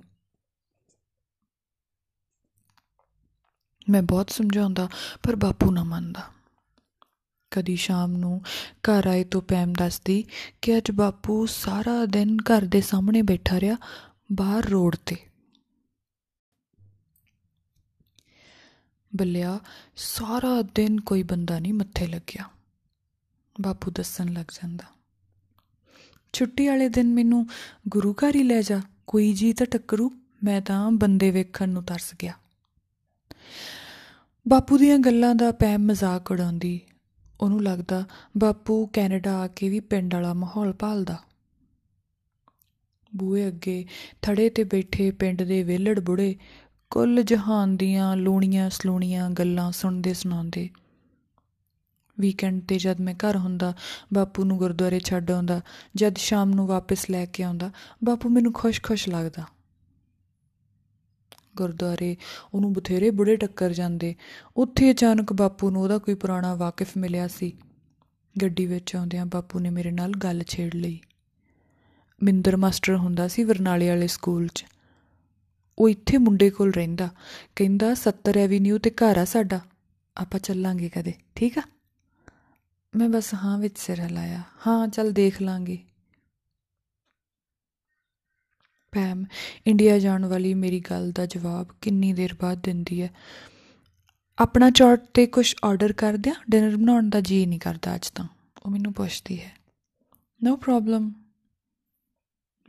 [3.89, 4.87] ਮੈਂ ਬਹੁਤ ਸਮਝਾਉਂਦਾ,
[5.23, 6.29] ਪਰ ਬਾਪੂ ਨਾ ਮੰਨਦਾ।
[7.51, 8.41] ਕਦੀ ਸ਼ਾਮ ਨੂੰ
[8.83, 10.23] ਘਰ ਆਏ ਤੋਂ ਪੈਮ ਦੱਸਦੀ
[10.61, 13.75] ਕਿ ਅੱਜ ਬਾਪੂ ਸਾਰਾ ਦਿਨ ਘਰ ਦੇ ਸਾਹਮਣੇ ਬੈਠਾ ਰਿਹਾ,
[14.31, 15.17] ਬਾਹਰ ਰੋਡ ਤੇ।
[19.11, 19.59] ਬੱਲਿਆ,
[19.95, 22.49] ਸਾਰਾ ਦਿਨ ਕੋਈ ਬੰਦਾ ਨਹੀਂ ਮੱਥੇ ਲੱਗਿਆ।
[23.61, 24.85] ਬਾਪੂ ਦੱਸਣ ਲੱਗ ਜਾਂਦਾ,
[26.33, 27.45] ਛੁੱਟੀ ਵਾਲੇ ਦਿਨ ਮੈਨੂੰ
[27.87, 30.11] ਗੁਰੂ ਘਰ ਹੀ ਲੈ ਜਾ, ਕੋਈ ਜੀ ਤਾਂ ਟੱਕਰੂ,
[30.43, 32.33] ਮੈਂ ਤਾਂ ਬੰਦੇ ਵੇਖਣ ਨੂੰ ਤਰਸ ਗਿਆ।
[34.47, 36.79] ਬਾਪੂ ਦੀਆਂ ਗੱਲਾਂ ਦਾ ਪੈਮ ਮਜ਼ਾਕ ਉਡਾਉਂਦੀ।
[37.41, 38.03] ਉਹਨੂੰ ਲੱਗਦਾ
[38.37, 41.17] ਬਾਪੂ ਕੈਨੇਡਾ ਆ ਕੇ ਵੀ ਪਿੰਡ ਵਾਲਾ ਮਾਹੌਲ ਭਾਲਦਾ।
[43.15, 43.85] ਬੂਏ ਅੱਗੇ
[44.21, 46.35] ਥੜੇ ਤੇ ਬੈਠੇ ਪਿੰਡ ਦੇ ਵੇਲੜ ਬੁੜੇ
[46.89, 50.69] ਕੁੱਲ ਜਹਾਨ ਦੀਆਂ ਲੂਣੀਆਂ ਸਲੂਣੀਆਂ ਗੱਲਾਂ ਸੁਣਦੇ ਸੁਣਾਉਂਦੇ।
[52.19, 53.73] ਵੀਕਐਂਡ ਤੇ ਜਦ ਮੈਂ ਘਰ ਹੁੰਦਾ,
[54.13, 55.61] ਬਾਪੂ ਨੂੰ ਗੁਰਦੁਆਰੇ ਛੱਡ ਆਉਂਦਾ,
[55.95, 57.71] ਜਦ ਸ਼ਾਮ ਨੂੰ ਵਾਪਸ ਲੈ ਕੇ ਆਉਂਦਾ,
[58.03, 59.43] ਬਾਪੂ ਮੈਨੂੰ ਖੁਸ਼-ਖੁਸ਼ ਲੱਗਦਾ।
[61.57, 62.17] ਗੁਰਦੁਆਰੇ,
[62.53, 64.15] ਉਹਨੂੰ ਬਥੇਰੇ ਬੁੜੇ ਟੱਕਰ ਜਾਂਦੇ।
[64.57, 67.57] ਉੱਥੇ ਅਚਾਨਕ ਬਾਪੂ ਨੂੰ ਉਹਦਾ ਕੋਈ ਪੁਰਾਣਾ ਵਾਕਿਫ ਮਿਲਿਆ ਸੀ।
[68.41, 70.99] ਗੱਡੀ ਵਿੱਚ ਆਉਂਦਿਆਂ ਬਾਪੂ ਨੇ ਮੇਰੇ ਨਾਲ ਗੱਲ ਛੇੜ ਲਈ।
[72.23, 74.65] ਮਿੰਦਰ ਮਾਸਟਰ ਹੁੰਦਾ ਸੀ ਵਰਨਾਲੇ ਵਾਲੇ ਸਕੂਲ 'ਚ।
[75.79, 77.09] ਉਹ ਇੱਥੇ ਮੁੰਡੇ ਕੋਲ ਰਹਿੰਦਾ।
[77.55, 79.59] ਕਹਿੰਦਾ 70 ਐਵੀਨਿਊ ਤੇ ਘਰ ਆ ਸਾਡਾ।
[80.17, 81.61] ਆਪਾਂ ਚੱਲਾਂਗੇ ਕਦੇ, ਠੀਕ ਆ?
[82.95, 85.77] ਮੈਂ ਬਸ ਹਾਂ ਵਿੱਚ ਸਿਰ ਹਿਲਾਇਆ। ਹਾਂ, ਚੱਲ ਦੇਖ ਲਾਂਗੇ।
[88.91, 89.25] ਪੈਮ
[89.67, 93.09] ਇੰਡੀਆ ਜਾਣ ਵਾਲੀ ਮੇਰੀ ਗੱਲ ਦਾ ਜਵਾਬ ਕਿੰਨੀ ਦੇਰ ਬਾਅਦ ਦਿੰਦੀ ਹੈ?
[94.39, 98.27] ਆਪਣਾ ਚਾਰਟ ਤੇ ਕੁਝ ਆਰਡਰ ਕਰ ਦਿਆਂ ਡਿਨਰ ਬਣਾਉਣ ਦਾ ਜੀ ਨਹੀਂ ਕਰਦਾ ਅੱਜ ਤਾਂ।
[98.65, 99.51] ਉਹ ਮੈਨੂੰ ਪੁੱਛਦੀ ਹੈ।
[100.43, 101.13] ਨੋ ਪ੍ਰੋਬਲਮ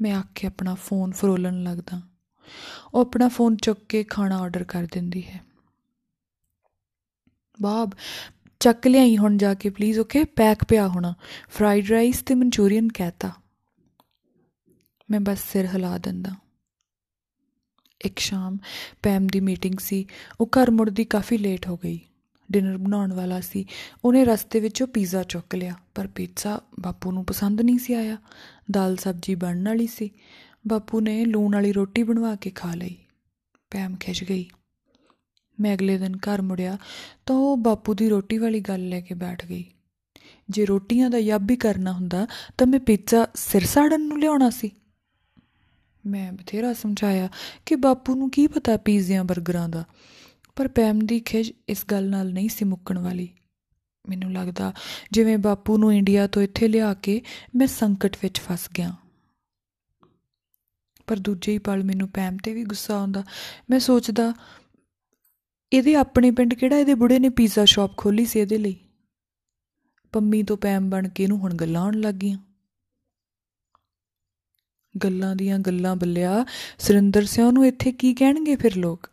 [0.01, 2.03] ਮੈਂ ਆ ਕੇ ਆਪਣਾ ਫੋਨ ਫਰੋਲਣ ਲੱਗਦਾ।
[2.95, 5.41] ਉਹ ਆਪਣਾ ਫੋਨ ਚੁੱਕ ਕੇ ਖਾਣਾ ਆਰਡਰ ਕਰ ਦਿੰਦੀ ਹੈ।
[7.63, 7.91] ਬਾਬ,
[8.61, 11.15] ਚੱਕ ਲਿਆਈ ਹੁਣ ਜਾ ਕੇ ਪਲੀਜ਼ ਓਕੇ ਪੈਕ ਪਿਆ ਹੋਣਾ।
[11.51, 13.33] ਫਰਾਈਡ ਰਾਈਸ ਤੇ ਮਨਚੂਰੀਅਨ ਕਹਤਾ।
[15.13, 16.31] ਮੈਂ ਬਸ ਸਿਰ ਹਿਲਾ ਦਿੰਦਾ।
[18.05, 18.59] ਇੱਕ ਸ਼ਾਮ
[19.03, 20.07] ਪੈਮ ਦੀ ਮੀਟਿੰਗ ਸੀ,
[20.41, 22.01] ਉਹ ਘਰ ਮੁੜਦੀ ਕਾਫੀ ਲੇਟ ਹੋ ਗਈ।
[22.53, 23.67] ਡਿਨਰ ਬਣਾਉਣ ਵਾਲਾ ਸੀ।
[24.05, 28.17] ਉਹਨੇ ਰਸਤੇ ਵਿੱਚੋਂ ਪੀਜ਼ਾ ਚੁੱਕ ਲਿਆ, ਪਰ ਪੀਜ਼ਾ ਬਾਪੂ ਨੂੰ ਪਸੰਦ ਨਹੀਂ ਸੀ ਆਇਆ।
[28.71, 30.11] ਦਾਲ ਸਬਜ਼ੀ ਬਣਨ ਵਾਲੀ ਸੀ।
[30.69, 32.97] ਬਾਪੂ ਨੇ ਲੂਣ ਵਾਲੀ ਰੋਟੀ ਬਣਵਾ ਕੇ ਖਾ ਲਈ।
[33.71, 34.47] ਪੈਮ ਖਿੱਚ ਗਈ।
[35.61, 36.79] ਮੈਂ ਅਗਲੇ ਦਿਨ ਘਰ ਮੁੜਿਆ
[37.27, 39.65] ਤਾਂ ਉਹ ਬਾਪੂ ਦੀ ਰੋਟੀ ਵਾਲੀ ਗੱਲ ਲੈ ਕੇ ਬੈਠ ਗਈ।
[40.51, 42.27] ਜੇ ਰੋਟੀਆਂ ਦਾ ਯੱਬ ਵੀ ਕਰਨਾ ਹੁੰਦਾ
[42.59, 44.71] ਤਾਂ ਮੈਂ ਪੀਜ਼ਾ ਸਿਰ ਸਾੜਨ ਨੂੰ ਲਿਆਉਣਾ ਸੀ।
[46.07, 47.29] ਮੈਂ ਬਥੇਰਾ ਸਮਝਾਇਆ
[47.67, 49.85] ਕਿ ਬਾਪੂ ਨੂੰ ਕੀ ਪਤਾ ਪੀਜ਼ਿਆਂ 버ਗਰਾਂ ਦਾ।
[50.57, 53.29] ਪਰ ਪੈਮ ਦੀ ਖਿਜ ਇਸ ਗੱਲ ਨਾਲ ਨਹੀਂ ਸੀ ਮੁੱਕਣ ਵਾਲੀ।
[54.09, 54.73] ਮੈਨੂੰ ਲੱਗਦਾ
[55.13, 57.23] ਜਿਵੇਂ ਬਾਪੂ ਨੂੰ ਇੰਡੀਆ ਤੋਂ ਇੱਥੇ ਲਿਆ ਕੇ
[57.57, 58.95] ਮੈਂ ਸੰਕਟ ਵਿੱਚ ਫਸ ਗਿਆ।
[61.07, 63.25] ਪਰ ਦੂਜੇ ਹੀ ਪਲ ਮੈਨੂੰ ਪੈਮ ਤੇ ਵੀ ਗੁੱਸਾ ਆਉਂਦਾ।
[63.71, 64.35] ਮੈਂ ਸੋਚਦਾ,
[65.73, 68.77] ਇਹਦੇ ਆਪਣੇ ਪਿੰਡ ਕਿਹੜਾ ਇਹਦੇ ਬੁੜੇ ਨੇ ਪੀਜ਼ਾ ਸ਼ਾਪ ਖੋਲੀ ਸੀ ਇਹਦੇ ਲਈ?
[70.13, 72.39] ਪੰਮੀ ਤੋਂ ਪੈਮ ਬਣ ਕੇ ਇਹਨੂੰ ਹੁਣ ਗੱਲਾਂ ਆਉਣ ਲੱਗ ਗਈਆਂ।
[74.99, 76.45] ਗੱਲਾਂ ਦੀਆਂ ਗੱਲਾਂ ਬੱਲਿਆ,
[76.79, 79.11] ਸੁਰਿੰਦਰ ਸਿਉ ਨੂੰ ਇੱਥੇ ਕੀ ਕਹਿਣਗੇ ਫਿਰ ਲੋਕ?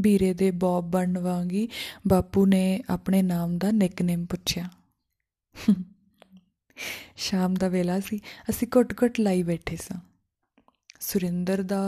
[0.00, 1.68] ਵੀਰੇ ਦੇ ਬੌਬ ਬਣਨ ਵਾਂਗੀ
[2.08, 4.68] ਬਾਪੂ ਨੇ ਆਪਣੇ ਨਾਮ ਦਾ ਨਿਕਨੇਮ ਪੁੱਛਿਆ।
[7.16, 10.00] ਸ਼ਾਮ ਦਾ ਵੇਲਾ ਸੀ, ਅਸੀਂ ਘੁੱਟ-ਘੁੱਟ ਲਾਈ ਬੈਠੇ ਸਾਂ।
[11.00, 11.84] ਸੁਰਿੰਦਰ ਦਾ,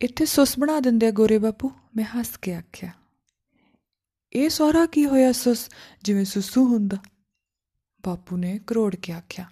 [0.00, 2.90] ਇੱਥੇ ਸੁਸ ਬਣਾ ਦਿੰਦੇ ਆ ਗੋਰੇ ਬਾਪੂ, ਮੈਂ ਹੱਸ ਕੇ ਆਖਿਆ।
[4.32, 5.68] ਇਹ ਸੋਹਰਾ ਕੀ ਹੋਇਆ ਸੁਸ,
[6.02, 6.96] ਜਿਵੇਂ ਸੁਸੂ ਹੁੰਦਾ?
[8.06, 9.50] ਬਾਪੂ ਨੇ ਕਰੋੜ ਕੇ ਆਖਿਆ।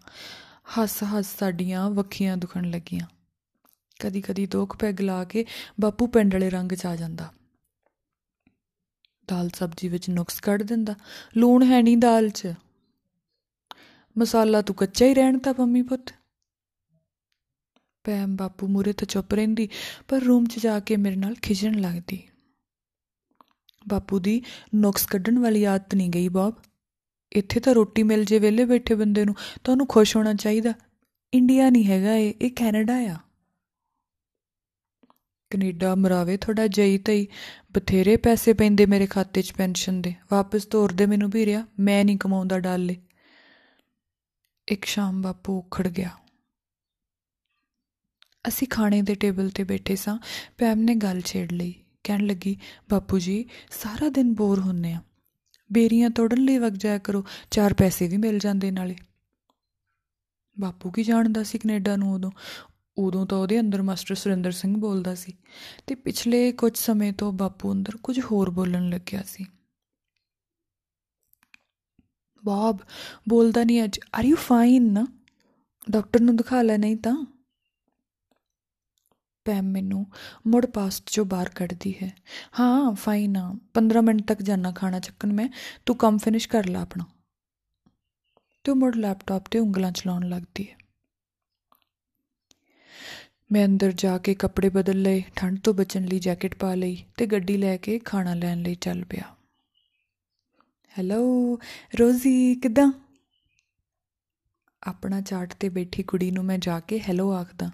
[0.66, 3.06] ਹੱਸ ਹੱਸ ਸਾਡੀਆਂ ਵੱਖੀਆਂ ਦੁਖਣ ਲੱਗੀਆਂ।
[4.00, 5.44] ਕਦੀ ਕਦੀ ਦੋਖ ਪੈਗ ਲਾ ਕੇ
[5.80, 7.32] ਬਾਪੂ ਪਿੰਡ ਵਾਲੇ ਰੰਗ ਚ ਆ ਜਾਂਦਾ।
[9.28, 10.94] ਦਾਲ ਸਬਜ਼ੀ ਵਿੱਚ ਨੁਕਸ ਕੱਢ ਦਿੰਦਾ।
[11.36, 12.54] ਲੂਣ ਹੈ ਨਹੀਂ ਦਾਲ 'ਚ।
[14.18, 16.14] ਮਸਾਲਾ ਤੂੰ ਕੱਚਾ ਹੀ ਰਹਿਣ ਤਾਂ ਪੰਮੀ ਪੁੱਤ।
[18.04, 19.68] ਪੈਮ ਬਾਪੂ ਮੂਰੇ ਤੇ ਚੁੱਪ ਰਹਿੰਦੀ,
[20.08, 22.28] ਪਰ ਰੂਮ 'ਚ ਜਾ ਕੇ ਮੇਰੇ ਨਾਲ ਖਿਜਣ ਲੱਗਦੀ।
[23.88, 24.42] ਬਾਪੂ ਦੀ
[24.74, 26.54] ਨੁਕਸ ਕੱਢਣ ਵਾਲੀ ਆਦਤ ਨਹੀਂ ਗਈ ਬੌਬ।
[27.32, 30.74] ਇੱਥੇ ਤਾਂ ਰੋਟੀ ਮਿਲ ਜੇ ਵਿਹਲੇ ਬੈਠੇ ਬੰਦੇ ਨੂੰ, ਤਾਂ ਉਹਨੂੰ ਖੁਸ਼ ਹੋਣਾ ਚਾਹੀਦਾ।
[31.34, 33.16] ਇੰਡੀਆ ਨਹੀਂ ਹੈਗਾ ਇਹ ਇਹ ਕੈਨੇਡਾ ਆ।
[35.50, 37.26] ਕੈਨੇਡਾ ਮਰਾਵੇ ਥੋੜਾ ਜਈ ਤਈ
[37.72, 42.04] ਬਥੇਰੇ ਪੈਸੇ ਪੈਂਦੇ ਮੇਰੇ ਖਾਤੇ 'ਚ ਪੈਨਸ਼ਨ ਦੇ, ਵਾਪਸ ਤੋਰ ਦੇ ਮੈਨੂੰ ਵੀ ਰਿਆ, ਮੈਂ
[42.04, 42.96] ਨਹੀਂ ਕਮਾਉਂਦਾ ਡਾਲੇ।
[44.68, 46.10] ਇੱਕ ਸ਼ਾਮ ਬਾਪੂ ਉਖੜ ਗਿਆ।
[48.48, 50.18] ਅਸੀਂ ਖਾਣੇ ਦੇ ਟੇਬਲ ਤੇ ਬੈਠੇ ਸਾਂ,
[50.58, 55.00] ਪੈਮ ਨੇ ਗੱਲ ਛੇੜ ਲਈ, ਕਹਿਣ ਲੱਗੀ, ਬਾਪੂ ਜੀ, ਸਾਰਾ ਦਿਨ ਬੋਰ ਹੁੰਨੇ ਆ।
[55.72, 58.96] ਬੇਰੀਆਂ ਤੋੜਨ ਲਈ ਵਗ ਜਾਇਆ ਕਰੋ। ਚਾਰ ਪੈਸੇ ਵੀ ਮਿਲ ਜਾਂਦੇ ਨਾਲੇ।
[60.60, 62.30] ਬਾਪੂ ਕੀ ਜਾਣਦਾ ਸੀ ਕੈਨੇਡਾ ਨੂੰ ਉਦੋਂ?
[62.98, 65.32] ਉਦੋਂ ਤਾਂ ਉਹਦੇ ਅੰਦਰ ਮਾਸਟਰ ਸੁਰਿੰਦਰ ਸਿੰਘ ਬੋਲਦਾ ਸੀ।
[65.86, 69.46] ਤੇ ਪਿਛਲੇ ਕੁਝ ਸਮੇਂ ਤੋਂ ਬਾਪੂ ਅੰਦਰ ਕੁਝ ਹੋਰ ਬੋਲਣ ਲੱਗਿਆ ਸੀ।
[72.44, 72.78] ਬਾਬ,
[73.28, 75.06] ਬੋਲਦਾ ਨਹੀਂ ਅੱਜ। ਆਰ ਯੂ ਫਾਈਨ ਨਾ
[75.90, 77.35] ਡਾਕਟਰ ਨੂੰ ਦਿਖਾ ਲੈ, ਨਹੀਂ ਤਾਂ।
[79.46, 80.06] ਪੈਮ ਮੈਨੂੰ,
[80.46, 82.16] ਮੁੜ ਪਾਸਟ ਚੋਂ ਬਾਹਰ ਕੱਢਦੀ ਹੈ।
[82.60, 85.48] ਹਾਂ ਫਾਈਨ ਆ। 15 ਮਿੰਟ ਤੱਕ ਜਾਣਾ ਖਾਣਾ ਚੱਕਣ ਮੈਂ।
[85.86, 87.04] ਤੂੰ ਕੰਮ ਫਿਨਿਸ਼ ਕਰ ਲੈ ਆਪਣਾ।
[88.64, 90.76] ਤੇ ਮੁੜ ਲੈਪਟਾਪ ਤੇ ਉਂਗਲਾਂ ਚਲਾਉਣ ਲੱਗਦੀ ਹੈ।
[93.52, 97.26] ਮੈਂ ਅੰਦਰ ਜਾ ਕੇ ਕੱਪੜੇ ਬਦਲ ਲਏ, ਠੰਡ ਤੋਂ ਬਚਣ ਲਈ ਜੈਕਟ ਪਾ ਲਈ ਤੇ
[97.26, 99.36] ਗੱਡੀ ਲੈ ਕੇ ਖਾਣਾ ਲੈਣ ਲਈ ਚੱਲ ਪਿਆ।
[100.98, 101.58] ਹੈਲੋ
[102.00, 102.92] ਰੋਜ਼ੀ, ਕਿਦਾਂ?
[104.82, 107.70] ਆਪਣਾ ਚਾਟ ਤੇ ਬੈਠੀ ਕੁੜੀ ਨੂੰ ਮੈਂ ਜਾ ਕੇ ਹੈਲੋ ਆਖਦਾ।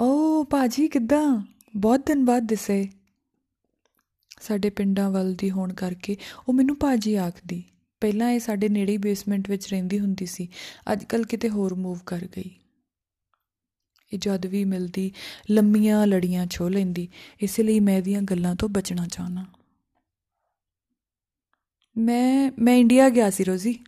[0.00, 1.42] ਓ ਬਾਜੀ ਕਿਦਾਂ?
[1.76, 2.88] ਬਹੁਤ ਦਿਨ ਬਾਅਦ ਦਿਸੇ।
[4.40, 6.16] ਸਾਡੇ ਪਿੰਡਾਂ ਵੱਲ ਦੀ ਹੋਣ ਕਰਕੇ
[6.48, 7.64] ਉਹ ਮੈਨੂੰ ਬਾਜੀ ਆਖਦੀ।
[8.00, 10.48] ਪਹਿਲਾਂ ਇਹ ਸਾਡੇ ਨੇੜੇ ਹੀ ਬੇਸਮੈਂਟ ਵਿੱਚ ਰਹਿੰਦੀ ਹੁੰਦੀ ਸੀ।
[10.92, 12.50] ਅੱਜ ਕੱਲ ਕਿਤੇ ਹੋਰ ਮੂਵ ਕਰ ਗਈ।
[14.12, 15.12] ਇਹ ਜਦ ਵੀ ਮਿਲਦੀ,
[15.50, 17.08] ਲੰਮੀਆਂ ਲੜੀਆਂ ਛੋ ਲੈਂਦੀ,
[17.40, 19.44] ਇਸ ਲਈ ਮੈਂ ਇਹਦੀਆਂ ਗੱਲਾਂ ਤੋਂ ਬਚਣਾ ਚਾਹਨਾ
[21.98, 23.78] ਮੈਂ ਮੈਂ ਇੰਡੀਆ ਗਿਆ ਸੀ ਰੋਜ਼ੀ।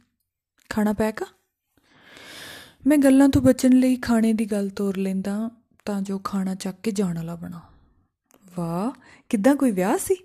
[0.68, 1.26] ਖਾਣਾ ਪੈਕਾ
[2.86, 5.50] ਮੈਂ ਗੱਲਾਂ ਤੋਂ ਬਚਣ ਲਈ ਖਾਣੇ ਦੀ ਗੱਲ ਤੋਰ ਲੈਂਦਾ।
[5.88, 7.60] ਤਾਂ ਜੋ ਖਾਣਾ ਚੱਕ ਕੇ ਜਾਣ ਵਾਲਾ ਬਣਾ।
[8.56, 10.16] ਵਾਹ, ਕਿੱਦਾਂ ਕੋਈ ਵਿਆਹ ਸੀ?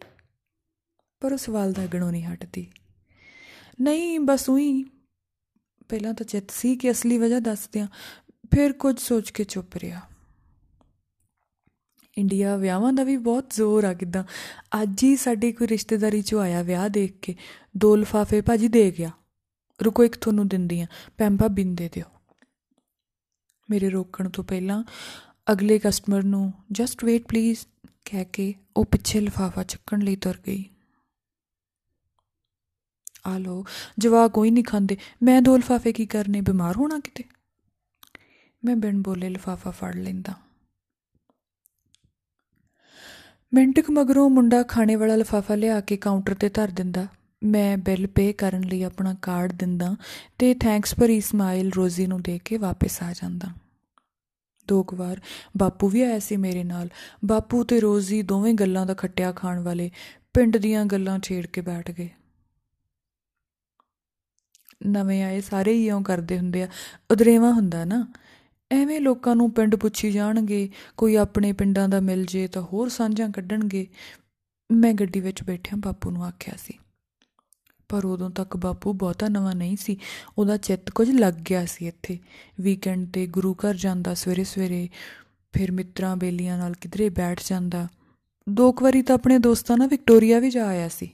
[1.20, 2.72] ਪਰ ਉਹ ਸਵਾਲ ਦਾ ਗਣੋਂ ਨਹੀਂ ਹਟਦੀ।
[3.82, 4.84] ਨਹੀਂ, ਬਸ ਉਹੀ।
[5.90, 7.88] ਪਹਿਲਾਂ ਤਾਂ ਚਿੱਤ ਸੀ ਕਿ ਅਸਲੀ ਵਜ੍ਹਾ ਦੱਸ ਦਿਆਂ
[8.56, 10.02] ਫਿਰ ਕੁਝ ਸੋਚ ਕੇ ਚੁੱਪ ਰਿਹਾ।
[12.18, 14.24] ਇੰਡੀਆ ਵਿਆਹਾਂ ਦਾ ਵੀ ਬਹੁਤ ਜ਼ੋਰ ਆ ਕਿਦਾਂ।
[14.82, 17.36] ਅੱਜ ਹੀ ਸਾਡੀ ਕੋਈ ਰਿਸ਼ਤੇਦਾਰੀ ਚ ਆਇਆ ਵਿਆਹ ਦੇਖ ਕੇ।
[17.78, 19.12] ਦੋ ਲਫਾਫੇ ਭਾਜੀ ਦੇ ਗਿਆ।
[19.86, 20.86] ਰੁਕੋ, ਇੱਕ ਤੁਹਾਨੂੰ ਦਿੰਦੀ ਆ
[21.18, 22.06] ਪੈਂਪਾ ਬਿੰਨ ਦੇ ਦਿਓ।
[23.70, 24.84] ਮੇਰੇ ਰੋਕਣ ਤੋਂ ਪਹਿਲਾਂ
[25.52, 27.60] ਅਗਲੇ ਕਸਟਮਰ ਨੂੰ ਜਸਟ ਵੇਟ ਪਲੀਜ਼
[28.06, 30.66] ਕਹਿ ਕੇ ਉਹ ਪਿੱਛੇ ਲਫਾਫਾ ਚੱਕਣ ਲਈ ਤੁਰ ਗਈ।
[33.26, 33.66] ਆ ਲੋ
[34.00, 37.24] ਜਵਾ ਕੋਈ ਨਹੀਂ ਖਾਂਦੇ। ਮੈਂ ਦੋ ਲਫਾਫੇ ਕੀ ਕਰਨੇ, ਬਿਮਾਰ ਹੋਣਾ ਕਿਤੇ?
[38.64, 40.34] ਮੈਂ ਬਿਨ ਬੋਲੇ ਲਫਾਫਾ ਫੜ ਲੈਂਦਾ।
[43.54, 47.08] ਮਿੰਟ ਕੁ ਮਗਰੋਂ ਮੁੰਡਾ ਖਾਣੇ ਵਾਲਾ ਲਫਾਫਾ ਲਿਆ ਕੇ ਕਾਊਂਟਰ ਤੇ ਧਰ ਦਿੰਦਾ।
[47.44, 49.96] ਮੈਂ ਬਿੱਲ ਪੇ ਕਰਨ ਲਈ ਆਪਣਾ ਕਾਰਡ ਦਿੰਦਾ
[50.38, 53.63] ਤੇ ਥੈਂਕਸ ਭਰੀ ਸਮਾਈਲ ਰੋਜ਼ੀ ਨੂੰ ਦੇ ਕੇ ਵਾਪਸ ਆ ਜਾਂਦਾ।
[54.68, 55.22] ਦੋ ਕੁ ਵਾਰ।
[55.58, 56.90] ਬਾਪੂ ਵੀ ਆਇਆ ਸੀ ਮੇਰੇ ਨਾਲ।
[57.26, 59.92] ਬਾਪੂ ਤੇ ਰੋਜ਼ੀ ਦੋਵੇਂ ਗੱਲਾਂ ਦਾ ਖੱਟਿਆ ਖਾਣ ਵਾਲੇ
[60.34, 62.10] ਪਿੰਡ ਦੀਆਂ ਗੱਲਾਂ ਛੇੜ ਕੇ ਬੈਠ ਗਏ।
[64.88, 66.68] ਨਵੇਂ ਆਏ ਸਾਰੇ ਹੀ ਇਉਂ ਕਰਦੇ ਹੁੰਦੇ ਆ।
[67.12, 68.08] ਉਦਰੇਵਾ ਹੁੰਦਾ ਨਾ।
[68.72, 73.30] ਐਵੇਂ ਲੋਕਾਂ ਨੂੰ ਪਿੰਡ ਪੁੱਛੀ ਜਾਣਗੇ, ਕੋਈ ਆਪਣੇ ਪਿੰਡਾਂ ਦਾ ਮਿਲ ਜੇ ਤਾਂ ਹੋਰ ਸਾਂਝਾਂ
[73.30, 73.88] ਕੱਢਣਗੇ।
[74.72, 76.74] ਮੈਂ ਗੱਡੀ ਵਿੱਚ ਬੈਠਿਆ ਬਾਪੂ ਨੂੰ ਆਖਿਆ ਸੀ।
[77.90, 79.98] ਪਰ ਉਦੋਂ ਤੱਕ ਬਾਪੂ ਬਹੁਤਾ ਨਵਾਂ ਨਹੀਂ ਸੀ।
[80.38, 82.20] ਉਹਦਾ ਚਿੱਤ ਕੁਝ ਲੱਗ ਗਿਆ ਸੀ ਇੱਥੇ।
[82.60, 84.90] ਵੀਕਐਂਡ ਤੇ ਗੁਰੂ ਘਰ ਜਾਂਦਾ ਸਵੇਰੇ ਸਵੇਰੇ,
[85.54, 87.88] ਫਿਰ ਮਿੱਤਰਾਂ ਬੇਲੀਆਂ ਨਾਲ ਕਿਧਰੇ ਬੈਠ ਜਾਂਦਾ।
[88.50, 91.12] ਦੋ ਕੁ ਵਾਰੀ ਤਾਂ ਆਪਣੇ ਦੋਸਤਾਂ ਨਾਲ ਵਿਕਟੋਰੀਆ ਵੀ ਜਾ ਆਇਆ ਸੀ।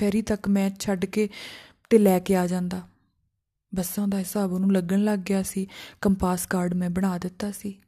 [0.00, 1.28] ਫੈਰੀ ਤੱਕ ਮੈਂ ਛੱਡ ਕੇ
[1.90, 2.88] ਤੇ ਲੈ ਕੇ ਆ ਜਾਂਦਾ।
[3.74, 5.66] ਬੱਸਾਂ ਦਾ ਹਿਸਾਬ ਉਹਨੂੰ ਲੱਗਣ ਲੱਗ ਗਿਆ ਸੀ।
[6.00, 7.78] ਕੰਪਾਸ ਕਾਰਡ ਮੈਂ ਬਣਾ ਦਿੱਤਾ ਸੀ।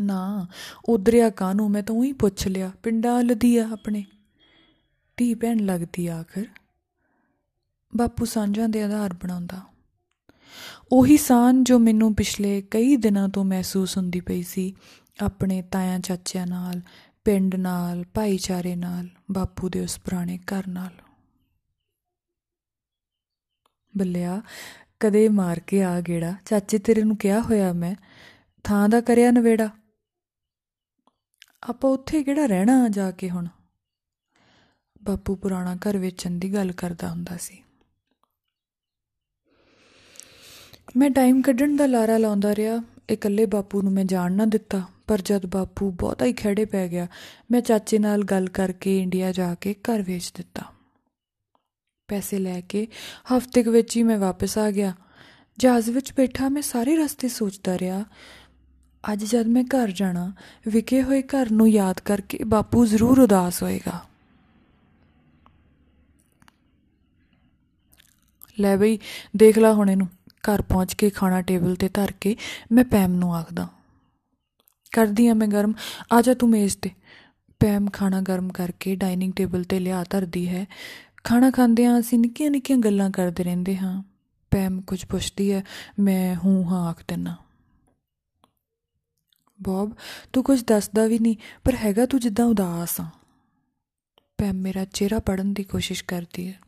[0.00, 0.46] ਨਾ,
[0.88, 4.04] ਉਧਰਿਆ ਕਾਨੂੰ ਮੈਂ ਤਾਂ ਉਹੀ ਪੁੱਛ ਲਿਆ। ਪਿੰਡਾਂ ਲਦੀ ਆ ਆਪਣੇ।
[5.16, 6.46] ਧੀ ਭੈਣ ਲੱਗਦੀ ਆਖਰ।
[7.96, 9.60] ਬਾਪੂ ਸਾਂਝਾਂ ਦੇ ਆਧਾਰ ਬਣਾਉਂਦਾ।
[10.92, 14.76] ਉਹੀ ਸਾਨ ਜੋ ਮੈਨੂੰ ਪਿਛਲੇ ਕਈ ਦਿਨਾਂ ਤੋਂ ਮਹਿਸੂਸ ਹੁੰਦੀ ਪਈ ਸੀ,
[15.22, 16.80] ਆਪਣੇ ਤਾਇਆ ਚਾਚਿਆਂ ਨਾਲ,
[17.24, 20.90] ਪਿੰਡ ਨਾਲ, ਭਾਈਚਾਰੇ ਨਾਲ, ਬਾਪੂ ਦੇ ਉਸ ਪੁਰਾਣੇ ਘਰ ਨਾਲ।
[23.96, 24.42] ਬੱਲਿਆ,
[25.00, 27.94] ਕਦੇ ਮਾਰ ਕੇ ਆ ਗੇੜਾ। ਚਾਚੇ ਤੇਰੇ ਨੂੰ ਕਿਹਾ ਹੋਇਆ ਮੈਂ,
[28.64, 29.68] ਥਾਂ ਦਾ ਕਰਿਆ ਨਵੇੜਾ।
[31.68, 33.46] ਆਪਾਂ ਉੱਥੇ ਕਿਹੜਾ ਰਹਿਣਾ ਜਾ ਕੇ ਹੁਣ?
[35.04, 37.62] ਬਾਪੂ ਪੁਰਾਣਾ ਘਰ ਵੇਚਣ ਦੀ ਗੱਲ ਕਰਦਾ ਹੁੰਦਾ ਸੀ।
[40.96, 45.20] ਮੈਂ ਟਾਈਮ ਕੱਢਣ ਦਾ ਲਾਰਾ ਲਾਉਂਦਾ ਰਿਹਾ। ਇਕੱਲੇ ਬਾਪੂ ਨੂੰ ਮੈਂ ਜਾਣ ਨਾ ਦਿੱਤਾ, ਪਰ
[45.20, 47.06] ਜਦ ਬਾਪੂ ਬਹੁਤਾ ਹੀ ਖੜੇ ਪੈ ਗਿਆ,
[47.50, 50.62] ਮੈਂ ਚਾਚੇ ਨਾਲ ਗੱਲ ਕਰਕੇ ਇੰਡੀਆ ਜਾ ਕੇ ਘਰ ਵੇਚ ਦਿੱਤਾ।
[52.08, 52.86] ਪੈਸੇ ਲੈ ਕੇ
[53.36, 54.94] ਹਫ਼ਤੇ ਕੁ ਵਿੱਚ ਹੀ ਮੈਂ ਵਾਪਸ ਆ ਗਿਆ।
[55.58, 58.04] ਜਹਾਜ਼ ਵਿੱਚ ਬੈਠਾ ਮੈਂ ਸਾਰੇ ਰਸਤੇ ਸੋਚਦਾ ਰਿਹਾ।
[59.12, 60.32] ਅੱਜ ਜਦ ਮੈਂ ਘਰ ਜਾਣਾ,
[60.68, 64.13] ਵਿਕੇ ਹੋਏ ਘਰ ਨੂੰ ਯਾਦ ਕਰਕੇ ਬਾਪੂ ਜ਼ਰੂਰ ਉਦਾਸ ਹੋਏਗਾ।
[68.60, 68.98] ਲੈ ਬਈ,
[69.36, 72.36] ਦੇਖ ਲੈ ਹੁਣ ਇਹਨੂੰ। ਘਰ ਪਹੁੰਚ ਕੇ ਖਾਣਾ ਟੇਬਲ ਤੇ ਧਰ ਕੇ
[72.72, 73.68] ਮੈਂ ਪੈਮ ਨੂੰ ਆਖਦਾ।
[74.92, 75.72] ਕਰਦੀ ਆ ਮੈਂ ਗਰਮ।
[76.12, 76.90] ਆ ਜਾ ਤੂੰ ਮੇਜ਼ ਤੇ।
[77.60, 80.66] ਪੈਮ ਖਾਣਾ ਗਰਮ ਕਰਕੇ ਡਾਈਨਿੰਗ ਟੇਬਲ ਤੇ ਲਿਆ ਧਰਦੀ ਹੈ।
[81.24, 84.02] ਖਾਣਾ ਖਾਂਦੇ ਆ ਅਸੀਂ ਨਿੱਕੀਆਂ ਨਿੱਕੀਆਂ ਗੱਲਾਂ ਕਰਦੇ ਰਹਿੰਦੇ ਹਾਂ।
[84.50, 85.64] ਪੈਮ ਕੁਝ ਪੁੱਛਦੀ ਹੈ,
[86.00, 87.36] ਮੈਂ ਹੂੰ ਹਾਂ ਆਖ ਦਿੰਨਾ।
[89.62, 89.92] ਬੌਬ,
[90.32, 93.06] ਤੂੰ ਕੁਝ ਦੱਸਦਾ ਵੀ ਨਹੀਂ, ਪਰ ਹੈਗਾ ਤੂੰ ਜਿੱਦਾਂ ਉਦਾਸ ਆ।
[94.38, 96.63] ਪੈਮ ਮੇਰਾ ਚਿਹਰਾ ਪੜਨ ਦੀ ਕੋਸ਼ਿਸ਼ ਕਰਦੀ ਹੈ।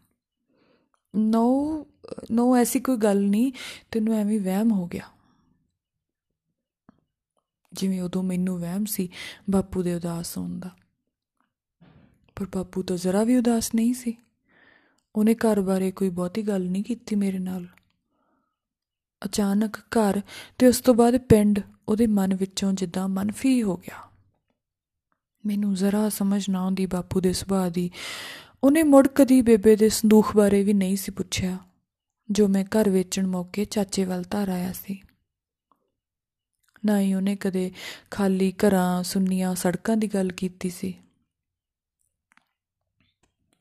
[1.17, 1.87] ਨੋ
[2.31, 3.53] ਨੋ ਐਸੀ ਕੋਈ ਗੱਲ ਨਹੀਂ
[3.91, 5.09] ਤੈਨੂੰ ਐਵੇਂ ਵਹਿਮ ਹੋ ਗਿਆ
[7.73, 9.09] ਜਿਵੇਂ ਉਦੋਂ ਮੈਨੂੰ ਵਹਿਮ ਸੀ
[9.51, 10.71] ਬਾਪੂ ਦੇ ਉਦਾਸ ਹੋਣ ਦਾ
[12.37, 14.17] ਪਰ ਬਾਪੂ ਤਾਂ ਜ਼ਰਾ ਵੀ ਉਦਾਸ ਨਹੀਂ ਸੀ
[15.15, 17.67] ਉਹਨੇ ਘਰ ਬਾਰੇ ਕੋਈ ਬਹੁਤੀ ਗੱਲ ਨਹੀਂ ਕੀਤੀ ਮੇਰੇ ਨਾਲ
[19.23, 20.21] ਅਚਾਨਕ ਘਰ
[20.59, 24.03] ਤੇ ਉਸ ਤੋਂ ਬਾਅਦ ਪਿੰਡ ਉਹਦੇ ਮਨ ਵਿੱਚੋਂ ਜਿੱਦਾਂ ਮਨਫੀ ਹੋ ਗਿਆ
[25.47, 27.91] ਮੈਨੂੰ ਜ਼ਰਾ ਸਮਝ ਨਾ ਆਉਂਦੀ ਬਾਪੂ ਦੇ ਸੁਭਾਅ ਦੀ
[28.64, 31.59] ਉਹਨੇ ਮੁੜ ਕਦੀ ਬੇਬੇ ਦੇ ਸੰਦੂਖ ਬਾਰੇ ਵੀ ਨਹੀਂ ਸੀ ਪੁੱਛਿਆ,
[32.31, 35.03] ਜੋ ਮੈਂ ਘਰ ਵੇਚਣ ਮੌਕੇ ਚਾਚੇ ਵੱਲ ਧਾਰ ਆਇਆ ਸੀ।
[36.85, 37.73] ਨਾ ਹੀ ਉਹਨੇ ਕਦੇ
[38.11, 40.95] ਖਾਲੀ ਘਰਾਂ, ਸੁੰਨੀਆਂ ਸੜਕਾਂ ਦੀ ਗੱਲ ਕੀਤੀ ਸੀ।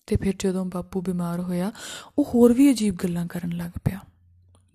[0.07, 1.71] ਤੇ ਫਿਰ ਜਦੋਂ ਬਾਪੂ ਬਿਮਾਰ ਹੋਇਆ,
[2.17, 3.99] ਉਹ ਹੋਰ ਵੀ ਅਜੀਬ ਗੱਲਾਂ ਕਰਨ ਲੱਗ ਪਿਆ।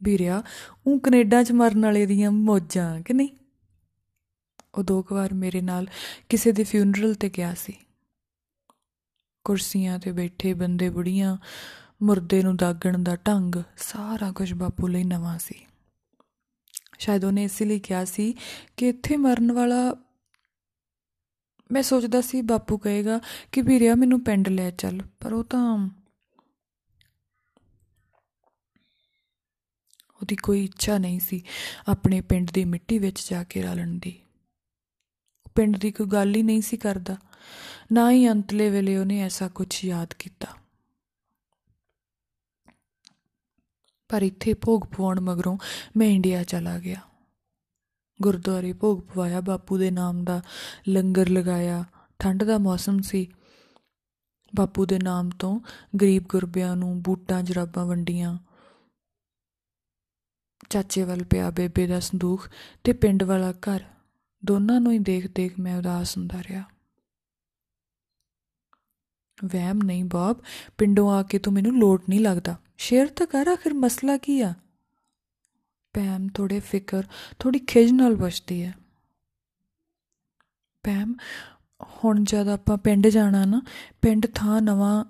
[0.03, 0.43] ਵੀਰਿਆ
[0.87, 3.29] ਉਹ ਕੈਨੇਡਾ 'ਚ ਮਰਨ ਵਾਲੇ ਦੀਆਂ ਮੌਜਾਂ, ਕਿ ਨਹੀਂ?
[4.75, 5.87] ਉਹ ਦੋ ਵਾਰ ਮੇਰੇ ਨਾਲ
[6.29, 7.77] ਕਿਸੇ ਦੇ ਫਿਊਨਰਲ ਤੇ ਗਿਆ ਸੀ।
[9.45, 11.37] ਕੁਰਸੀਆਂ ਤੇ ਬੈਠੇ ਬੰਦੇ ਬੁੜੀਆਂ,
[12.03, 15.55] ਮੁਰਦੇ ਨੂੰ ਦਾਗਣ ਦਾ ਢੰਗ, ਸਾਰਾ ਕੁਝ ਬਾਪੂ ਲਈ ਨਵਾਂ ਸੀ।
[16.99, 18.35] ਸ਼ਾਇਦ ਉਹਨੇ ਇਸ ਲਈ ਕਿਹਾ ਸੀ
[18.77, 19.95] ਕਿ ਇੱਥੇ ਮਰਨ ਵਾਲਾ,
[21.73, 23.21] ਮੈਂ ਸੋਚਦਾ ਸੀ ਬਾਪੂ ਕਹੇਗਾ
[23.53, 25.89] ਕਿ ਵੀਰਿਆ ਮੈਨੂੰ ਪਿੰਡ ਲੈ ਚੱਲ, ਪਰ ਉਹ ਤਾਂ
[30.15, 31.43] ਉਹਦੀ ਕੋਈ ਇੱਛਾ ਨਹੀਂ ਸੀ
[31.89, 34.21] ਆਪਣੇ ਪਿੰਡ ਦੀ ਮਿੱਟੀ ਵਿੱਚ ਜਾ ਕੇ ਰਲਣ ਦੀ।
[35.55, 37.17] ਪਿੰਡ ਦੀ ਕੋਈ ਗੱਲ ਹੀ ਨਹੀਂ ਸੀ ਕਰਦਾ।
[37.93, 40.47] ਨਾ ਹੀ ਅੰਤਲੇ ਵੇਲੇ ਉਹਨੇ ਐਸਾ ਕੁਝ ਯਾਦ ਕੀਤਾ।
[44.09, 45.59] ਪਰ ਇੱਥੇ ਭੋਗ ਪਵਾਉਣ ਮਗਰੋਂ
[45.97, 47.01] ਮੈਂ ਇੰਡੀਆ ਚਲਾ ਗਿਆ।
[48.23, 50.43] ਗੁਰਦੁਆਰੇ ਭੋਗ ਪਵਾਇਆ, ਬਾਪੂ ਦੇ ਨਾਮ ਦਾ
[50.89, 51.85] ਲੰਗਰ ਲਗਾਇਆ,
[52.19, 53.33] ਠੰਡ ਦਾ ਮੌਸਮ ਸੀ।
[54.57, 55.61] ਬਾਪੂ ਦੇ ਨਾਮ ਤੋਂ
[56.01, 58.39] ਗਰੀਬ ਗੁਰਬਿਆਂ ਨੂੰ ਬੂਟਾਂ, ਜਰਾਬਾਂ ਵੰਡੀਆਂ।
[60.71, 62.49] ਚਾਚੇ ਵੱਲ ਪਿਆ ਬੇਬੇ ਦਾ ਸੰਦੂਖ
[62.85, 63.85] ਤੇ ਪਿੰਡ ਵਾਲਾ ਘਰ।
[64.45, 66.65] ਦੋਨਾਂ ਨੂੰ ਹੀ ਦੇਖ ਦੇਖ ਮੈਂ ਉਦਾਸ ਹੁੰਦਾ ਰਿਹਾ।
[69.45, 70.37] ਵਹਿਮ ਨਹੀਂ ਬਾਬ,
[70.79, 74.55] ਪਿੰਡੋਂ ਆ ਕੇ ਤੂੰ ਮੈਨੂੰ ਲੋਟ ਨਹੀਂ ਲੱਗਦਾ। ਸ਼ੇਰ ਤਾਂ ਕਰ ਆਖਿਰ ਮਸਲਾ ਕੀ ਆ?
[75.93, 77.03] ਪੈਮ ਥੋੜੇ ਫਿਕਰ
[77.39, 78.75] ਥੋੜੀ ਖਿਜ ਨਾਲ ਪੁੱਛਦੀ ਹੈ।
[80.83, 81.15] ਪੈਮ
[81.83, 83.63] ਹੁਣ ਜਦ ਆਪਾਂ ਪਿੰਡ ਜਾਣਾ ਨਾ,
[84.03, 85.05] ਪਿੰਡ ਥਾਂ ਨਵਾਂ,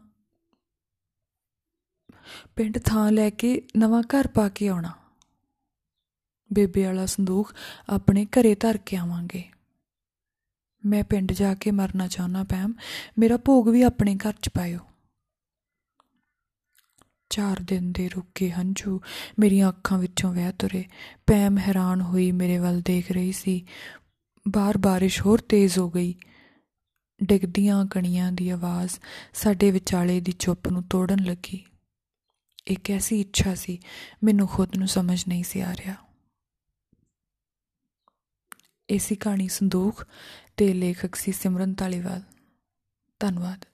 [2.56, 4.90] ਪਿੰਡ ਥਾਂ ਲੈ ਕੇ ਨਵਾਂ ਘਰ ਪਾ ਕੇ ਆਉਣਾ।
[6.52, 7.54] ਬੇਬੇ ਵਾਲਾ ਸੰਦੂਖ
[7.88, 9.44] ਆਪਣੇ ਘਰੇ ਧਰ ਕੇ ਆਵਾਂਗੇ।
[10.86, 12.74] ਮੈਂ ਪਿੰਡ ਜਾ ਕੇ ਮਰਨਾ ਚਾਹੁੰਦਾ ਪੈਮ,
[13.18, 14.78] ਮੇਰਾ ਭੋਗ ਵੀ ਆਪਣੇ ਘਰ ਚ ਪਾਇਓ।
[17.30, 19.00] ਚਾਰ ਦਿਨ ਦੇ ਰੁਕੇ ਹੰਝੂ,
[19.38, 20.84] ਮੇਰੀਆਂ ਅੱਖਾਂ ਵਿੱਚੋਂ ਵਹਿ ਤੁਰੇ।
[21.26, 23.66] ਪੈਮ ਹੈਰਾਨ ਹੋਈ ਮੇਰੇ ਵੱਲ ਦੇਖ ਰਹੀ ਸੀ।
[24.48, 26.14] ਬਾਰ ਬਾਰਿਸ਼ ਹੋਰ ਤੇਜ਼ ਹੋ ਗਈ।
[27.22, 29.00] ਡਿੱਗਦੀਆਂ ਕਣੀਆਂ ਦੀ ਆਵਾਜ਼
[29.34, 31.64] ਸਾਡੇ ਵਿਚਾਲੇ ਦੀ ਚੁੱਪ ਨੂੰ ਤੋੜਨ ਲੱਗੀ।
[32.66, 33.78] ਇੱਕ ਐਸੀ ਇੱਛਾ ਸੀ,
[34.24, 35.94] ਮੈਨੂੰ ਖੁਦ ਨੂੰ ਸਮਝ ਨਹੀਂ ਸੀ ਆ ਰਿਹਾ।
[38.90, 40.04] ਇਸੀ ਕਹਾਣੀ ਸੰਦੂਖ
[40.56, 42.22] ਤੇ ਲੇਖਕ ਸੀ ਸਿਮਰਨ ਤਾਲੀਵਾਲ
[43.20, 43.64] ਧੰਨਵਾਦ।